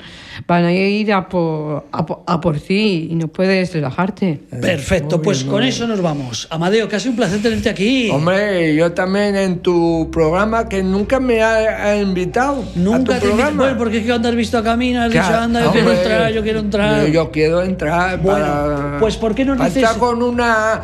van 0.46 0.64
a 0.66 0.72
ir 0.74 1.10
a 1.14 1.26
por, 1.26 1.86
a, 1.92 2.04
por- 2.04 2.20
a 2.26 2.38
por 2.42 2.60
ti 2.60 3.08
y 3.10 3.14
no 3.14 3.28
puedes 3.28 3.72
relajarte. 3.72 4.38
Perfecto, 4.60 5.22
pues 5.22 5.44
con 5.44 5.62
eso 5.64 5.86
nos 5.86 6.02
vamos. 6.02 6.46
Amadeo, 6.50 6.86
casi 6.90 7.08
un 7.08 7.16
placer 7.16 7.40
tenerte 7.40 7.70
aquí. 7.70 8.10
Hombre, 8.10 8.74
yo 8.76 8.92
también 8.92 9.34
en 9.34 9.60
tu 9.60 10.10
programa 10.12 10.68
que 10.68 10.82
nunca 10.82 11.20
me 11.20 11.40
ha, 11.42 11.86
ha 11.88 11.96
invitado. 11.96 12.62
Nunca 12.76 13.16
a 13.16 13.18
te 13.18 13.20
tu 13.22 13.30
invito, 13.30 13.36
programa. 13.48 13.62
bueno, 13.62 13.78
porque 13.78 13.96
es 13.96 14.02
que 14.02 14.08
cuando 14.10 14.28
has 14.28 14.34
visto 14.36 14.58
a 14.58 14.62
Camino, 14.62 15.00
has 15.02 15.10
dicho, 15.10 15.24
anda, 15.24 15.64
yo 15.64 15.72
quiero 15.72 15.92
entrar, 15.92 16.32
yo 16.32 16.42
quiero 16.42 16.58
entrar. 16.60 17.06
Yo, 17.06 17.12
yo 17.12 17.30
quiero 17.30 17.62
entrar. 17.62 18.20
Bueno, 18.20 18.44
para- 18.44 18.96
pues, 19.00 19.16
¿por 19.16 19.34
qué 19.34 19.46
no 19.46 19.56
dices- 19.56 19.88
con 19.98 20.22
una, 20.22 20.82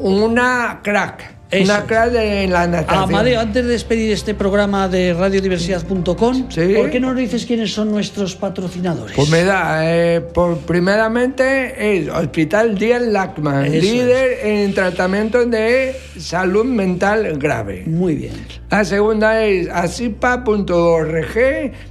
una 0.00 0.80
crack. 0.82 1.35
Crack 1.50 2.10
de 2.10 2.46
la 2.48 2.66
natación. 2.66 3.04
Amadeo, 3.04 3.40
antes 3.40 3.64
de 3.64 3.70
despedir 3.70 4.12
este 4.12 4.34
programa 4.34 4.88
de 4.88 5.14
radiodiversidad.com, 5.14 6.50
Sí. 6.50 6.74
¿por 6.76 6.90
qué 6.90 7.00
no 7.00 7.08
nos 7.08 7.16
dices 7.18 7.46
quiénes 7.46 7.72
son 7.72 7.90
nuestros 7.90 8.34
patrocinadores? 8.36 9.14
Pues 9.16 9.30
mira, 9.30 9.80
eh, 9.84 10.20
por, 10.20 10.58
primeramente 10.58 11.98
es 11.98 12.08
Hospital 12.08 12.76
Díaz 12.76 13.02
Lachman, 13.02 13.66
Eso 13.66 13.80
líder 13.80 14.46
en 14.46 14.74
tratamiento 14.74 15.44
de 15.46 15.94
salud 16.18 16.64
mental 16.64 17.38
grave. 17.38 17.84
Muy 17.86 18.14
bien. 18.16 18.32
La 18.70 18.84
segunda 18.84 19.42
es 19.44 19.68
asipa.org, 19.68 21.34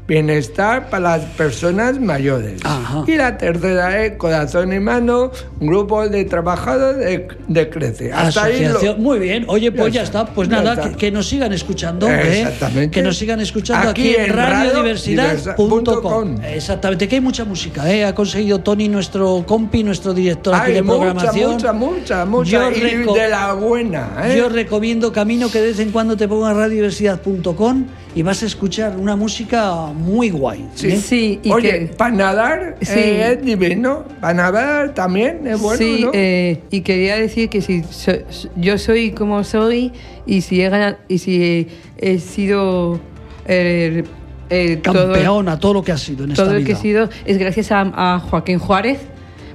bienestar 0.07 0.89
para 0.89 1.17
las 1.17 1.21
personas 1.31 1.99
mayores. 1.99 2.59
Ajá. 2.65 3.03
Y 3.07 3.15
la 3.15 3.37
tercera 3.37 4.03
es 4.03 4.17
Corazón 4.17 4.73
y 4.73 4.79
Mano, 4.79 5.31
grupo 5.61 6.07
de 6.09 6.25
trabajadores 6.25 6.97
de, 6.97 7.27
de 7.47 7.69
Crece. 7.69 8.11
Hasta 8.11 8.43
ahí 8.45 8.59
lo- 8.61 8.69
Asociación. 8.71 9.01
Muy 9.01 9.19
bien. 9.19 9.44
Oye, 9.47 9.71
pues 9.71 9.93
ya, 9.93 10.01
Ya 10.01 10.03
está. 10.03 10.25
Pues 10.25 10.49
ya 10.49 10.57
nada, 10.57 10.73
está. 10.73 10.89
que, 10.91 10.97
que 10.97 11.11
nos 11.11 11.27
sigan 11.27 11.53
escuchando. 11.53 12.07
¿eh? 12.09 12.41
Exactamente. 12.41 12.91
Que 12.91 13.01
nos 13.01 13.17
sigan 13.17 13.39
escuchando 13.39 13.89
aquí, 13.89 14.11
Aquí 14.11 14.15
en 14.21 14.33
radiodiversidad.com. 14.33 16.35
Exactamente, 16.43 17.07
que 17.07 17.15
hay 17.15 17.21
mucha 17.21 17.45
música. 17.45 17.91
¿eh? 17.91 18.05
Ha 18.05 18.13
conseguido 18.13 18.59
Tony, 18.59 18.87
nuestro 18.87 19.43
compi, 19.47 19.83
nuestro 19.83 20.13
director 20.13 20.53
aquí 20.55 20.73
de 20.73 20.81
mucha, 20.81 20.97
programación. 20.97 21.51
mucha, 21.53 21.73
mucha, 21.73 22.25
mucha. 22.25 22.51
Yo 22.51 22.71
y 22.71 23.13
de 23.13 23.29
la 23.29 23.53
buena. 23.53 24.09
¿eh? 24.25 24.35
Yo 24.37 24.49
recomiendo 24.49 25.11
Camino 25.11 25.49
que 25.49 25.61
de 25.61 25.67
vez 25.67 25.79
en 25.79 25.91
cuando 25.91 26.17
te 26.17 26.27
pongas 26.27 26.55
radiodiversidad.com 26.55 27.85
y 28.15 28.21
vas 28.23 28.41
a 28.41 28.45
escuchar 28.45 28.95
una 28.97 29.15
música 29.17 29.75
muy 29.93 30.29
guay. 30.29 30.65
Sí. 30.73 30.87
¿eh? 30.87 30.95
Sí, 30.97 31.39
y 31.43 31.51
Oye, 31.51 31.69
que- 31.79 31.85
para 31.97 32.15
nadar 32.15 32.77
Sí. 32.81 32.93
eh, 32.97 33.33
es 33.33 33.45
divino. 33.45 34.05
Para 34.21 34.33
nadar 34.33 34.93
también 34.93 35.45
es 35.45 35.59
bueno, 35.59 35.77
sí, 35.77 35.99
¿no? 36.05 36.11
eh, 36.13 36.61
y 36.71 36.81
quería 36.81 37.17
decir 37.17 37.49
que 37.49 37.61
si 37.61 37.83
so- 37.83 38.13
yo 38.55 38.77
soy 38.77 39.11
como 39.11 39.43
soy 39.43 39.91
y 40.25 40.41
si 40.41 40.61
he, 40.61 40.69
ganado, 40.69 40.95
y 41.09 41.17
si 41.17 41.43
he, 41.43 41.67
he 41.97 42.19
sido 42.19 42.99
el, 43.45 44.05
el- 44.49 44.81
todo- 44.81 45.11
Campeón 45.13 45.49
a 45.49 45.59
todo 45.59 45.73
lo 45.73 45.83
que 45.83 45.91
has 45.91 46.01
sido 46.01 46.23
en 46.23 46.31
esta 46.31 46.43
todo 46.43 46.53
lo 46.53 46.59
vida. 46.59 46.67
que 46.67 46.71
he 46.73 46.75
sido 46.77 47.09
es 47.25 47.37
gracias 47.37 47.71
a, 47.71 47.81
a 48.15 48.19
Joaquín 48.19 48.59
Juárez, 48.59 48.99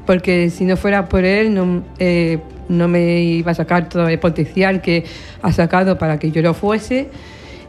porque 0.07 0.51
si 0.51 0.65
no 0.65 0.77
fuera 0.77 1.09
por 1.09 1.25
él 1.25 1.55
no, 1.55 1.83
eh, 1.99 2.39
no 2.69 2.89
me 2.89 3.23
iba 3.23 3.53
a 3.53 3.55
sacar 3.55 3.89
todo 3.89 4.07
el 4.09 4.19
potencial 4.19 4.83
que 4.83 5.05
ha 5.41 5.51
sacado 5.53 5.97
para 5.99 6.19
que 6.19 6.31
yo 6.31 6.43
lo 6.43 6.53
fuese 6.55 7.09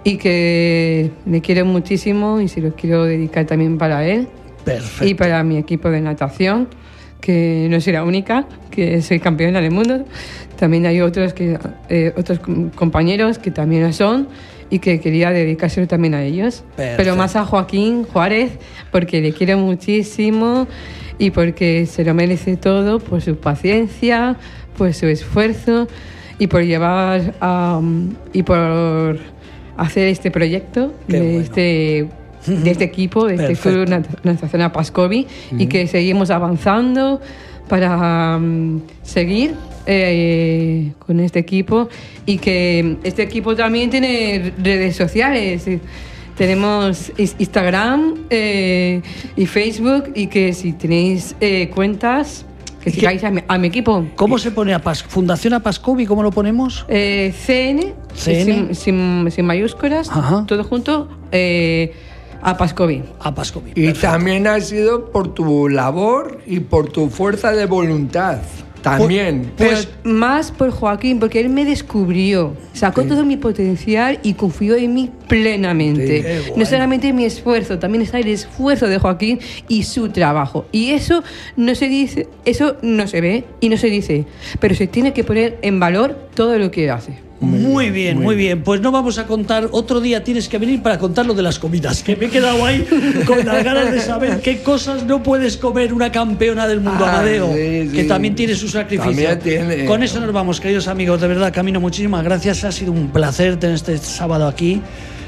y 0.04 0.18
que 0.18 1.12
le 1.26 1.42
quiero 1.42 1.66
muchísimo 1.66 2.42
y 2.42 2.48
se 2.48 2.62
lo 2.62 2.76
quiero 2.76 3.04
dedicar 3.06 3.46
también 3.46 3.78
para 3.78 4.06
él 4.08 4.28
Perfecto. 4.66 5.06
y 5.06 5.14
para 5.14 5.44
mi 5.44 5.58
equipo 5.58 5.90
de 5.90 6.02
natación, 6.02 6.68
que 7.20 7.68
no 7.70 7.80
soy 7.80 7.94
la 7.94 8.04
única, 8.04 8.48
que 8.72 9.02
soy 9.02 9.20
campeona 9.20 9.62
del 9.62 9.72
mundo. 9.72 10.06
También 10.58 10.86
hay 10.88 11.02
otros, 11.02 11.34
que, 11.34 11.58
eh, 11.90 12.14
otros 12.18 12.40
com- 12.40 12.70
compañeros 12.72 13.38
que 13.38 13.52
también 13.52 13.84
lo 13.84 13.94
son 13.94 14.28
y 14.72 14.80
que 14.80 15.00
quería 15.00 15.32
dedicárselo 15.32 15.88
también 15.88 16.14
a 16.16 16.24
ellos. 16.24 16.64
Perfecto. 16.76 17.04
Pero 17.04 17.16
más 17.16 17.36
a 17.36 17.46
Joaquín 17.46 18.04
Juárez, 18.06 18.54
porque 18.92 19.22
le 19.22 19.34
quiero 19.34 19.58
muchísimo 19.60 20.68
y 21.20 21.30
porque 21.30 21.86
se 21.86 22.04
lo 22.04 22.14
merece 22.16 22.58
todo 22.58 23.00
por 23.00 23.22
su 23.22 23.36
paciencia, 23.38 24.38
por 24.78 24.92
su 24.94 25.06
esfuerzo 25.08 25.88
y 26.40 26.48
por 26.48 26.64
llevar 26.64 27.36
am, 27.40 28.16
y 28.34 28.42
por 28.44 29.20
hacer 29.78 30.08
este 30.08 30.32
proyecto 30.32 30.94
Qué 31.08 31.14
de 31.14 31.22
bueno. 31.22 31.40
este 31.42 32.08
de 32.48 32.72
este 32.72 32.84
equipo, 32.86 33.28
de 33.28 33.36
este 33.36 33.56
club 33.56 33.88
Nat- 33.88 34.24
Natación 34.24 34.72
Pascovi 34.72 35.28
y 35.58 35.68
que 35.68 35.86
seguimos 35.86 36.32
avanzando 36.32 37.22
para 37.70 38.40
mm, 38.40 38.82
seguir 39.04 39.54
eh, 39.86 40.92
con 41.06 41.20
este 41.20 41.38
equipo 41.40 41.88
y 42.26 42.38
que 42.40 42.98
este 43.04 43.22
equipo 43.22 43.56
también 43.56 43.90
tiene 43.92 44.54
redes 44.58 44.96
sociales. 44.96 45.66
Tenemos 46.36 47.12
Instagram 47.18 48.16
eh, 48.32 49.02
y 49.36 49.46
Facebook 49.46 50.12
y 50.16 50.26
que 50.28 50.54
si 50.54 50.74
tenéis 50.74 51.36
eh, 51.42 51.70
cuentas 51.74 52.46
Que 52.84 52.90
sigáis 52.92 53.24
a 53.24 53.30
mi, 53.32 53.42
a 53.48 53.58
mi 53.58 53.68
equipo. 53.68 54.06
¿Cómo 54.16 54.38
se 54.40 54.52
pone 54.52 54.74
a 54.74 54.80
Pas 54.80 55.04
Fundación 55.04 55.54
Apascovi? 55.54 56.06
¿Cómo 56.06 56.24
lo 56.24 56.32
ponemos? 56.32 56.86
Eh, 56.88 57.34
CN, 57.46 57.94
CN. 58.16 58.44
Sin, 58.46 58.76
sin- 58.76 59.32
sin 59.32 59.46
mayúsculas, 59.46 60.10
Ajá. 60.10 60.46
todo 60.48 60.64
junto, 60.64 61.08
eh, 61.32 61.94
a 62.42 62.58
Pascovi. 62.58 63.04
Y 63.76 63.94
también 63.94 64.48
ha 64.48 64.60
sido 64.62 65.12
por 65.12 65.34
tu 65.34 65.70
labor 65.70 66.40
y 66.48 66.60
por 66.62 66.90
tu 66.90 67.10
fuerza 67.10 67.52
de 67.52 67.68
voluntad. 67.68 68.40
También. 68.82 69.52
Pues- 69.58 69.88
más 70.04 70.52
por 70.52 70.72
Joaquín, 70.72 71.20
porque 71.20 71.40
él 71.40 71.50
me 71.50 71.66
descubrió, 71.66 72.56
sacó 72.74 73.04
todo 73.04 73.24
mi 73.26 73.38
potencial 73.38 74.20
y 74.24 74.34
confió 74.34 74.76
en 74.76 74.94
mí 74.94 75.12
plenamente. 75.28 76.42
Sí, 76.46 76.52
No 76.56 76.66
solamente 76.66 77.14
mi 77.14 77.26
esfuerzo, 77.26 77.80
también 77.80 78.02
está 78.02 78.20
el 78.20 78.28
esfuerzo 78.28 78.88
de 78.88 78.98
Joaquín 78.98 79.40
y 79.68 79.84
su 79.84 80.10
trabajo. 80.10 80.66
Y 80.72 80.92
eso 80.92 81.24
no 81.56 81.76
se 81.76 81.88
dice, 81.88 82.28
eso 82.46 82.78
no 82.82 83.08
se 83.08 83.22
ve 83.22 83.44
y 83.60 83.70
no 83.70 83.78
se 83.78 83.88
dice, 83.88 84.26
pero 84.60 84.76
se 84.76 84.88
tiene 84.88 85.14
que 85.14 85.24
poner 85.24 85.58
en 85.62 85.80
valor 85.80 86.30
todo 86.36 86.58
lo 86.58 86.72
que 86.72 86.90
hace. 86.90 87.20
Muy 87.42 87.90
bien, 87.90 88.20
muy 88.22 88.36
bien. 88.36 88.62
Pues 88.62 88.82
no 88.82 88.92
vamos 88.92 89.18
a 89.18 89.26
contar. 89.26 89.68
Otro 89.72 90.00
día 90.00 90.24
tienes 90.24 90.48
que 90.48 90.60
venir 90.60 90.84
para 90.84 91.00
contar 91.00 91.26
lo 91.26 91.34
de 91.34 91.42
las 91.42 91.58
comidas. 91.58 92.04
Que 92.04 92.16
me 92.16 92.28
he 92.28 92.30
quedado 92.30 92.64
ahí 92.64 92.86
con 93.26 93.44
las 93.44 93.64
ganas 93.64 93.92
de 93.92 94.00
saber 94.00 94.42
qué 94.42 94.62
cosas 94.62 95.06
no 95.06 95.24
puedes 95.24 95.58
comer 95.58 95.92
una 95.92 96.12
campeona 96.12 96.68
del 96.68 96.82
mundo, 96.82 97.04
Ah, 97.04 97.14
Amadeo. 97.16 97.52
sí, 97.56 97.88
sí. 97.90 97.96
Que 97.96 98.04
también 98.04 98.36
tiene 98.36 98.54
su 98.54 98.68
sacrificio. 98.70 99.28
También 99.28 99.40
tiene. 99.40 99.86
Con 99.86 100.04
eso 100.04 100.20
nos 100.20 100.32
vamos, 100.32 100.60
queridos 100.62 100.88
amigos. 100.88 101.20
De 101.20 101.28
verdad, 101.28 101.52
Camino, 101.52 101.80
muchísimas 101.80 102.24
gracias. 102.24 102.64
Ha 102.64 102.72
sido 102.72 102.92
un 102.92 103.10
placer 103.10 103.58
tener 103.58 103.76
este 103.76 103.98
sábado 103.98 104.48
aquí. 104.48 104.80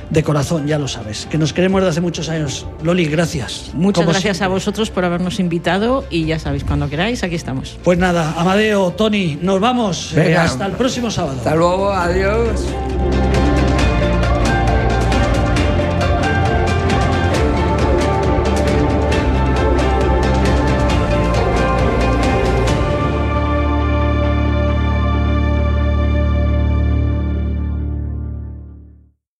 De 0.09 0.23
corazón, 0.23 0.67
ya 0.67 0.77
lo 0.77 0.87
sabes. 0.87 1.27
Que 1.29 1.37
nos 1.37 1.53
queremos 1.53 1.81
de 1.81 1.89
hace 1.89 2.01
muchos 2.01 2.29
años. 2.29 2.65
Loli, 2.83 3.05
gracias. 3.05 3.71
Muchas 3.73 4.05
gracias 4.05 4.37
siempre. 4.37 4.45
a 4.45 4.47
vosotros 4.49 4.89
por 4.89 5.05
habernos 5.05 5.39
invitado 5.39 6.05
y 6.09 6.25
ya 6.25 6.39
sabéis, 6.39 6.63
cuando 6.63 6.89
queráis, 6.89 7.23
aquí 7.23 7.35
estamos. 7.35 7.77
Pues 7.83 7.97
nada, 7.97 8.33
Amadeo, 8.37 8.91
Tony, 8.91 9.37
nos 9.41 9.59
vamos. 9.59 10.13
Eh, 10.13 10.21
Venga. 10.21 10.43
hasta 10.43 10.65
el 10.65 10.73
próximo 10.73 11.09
sábado. 11.09 11.37
Hasta 11.37 11.55
luego, 11.55 11.91
adiós. 11.91 12.61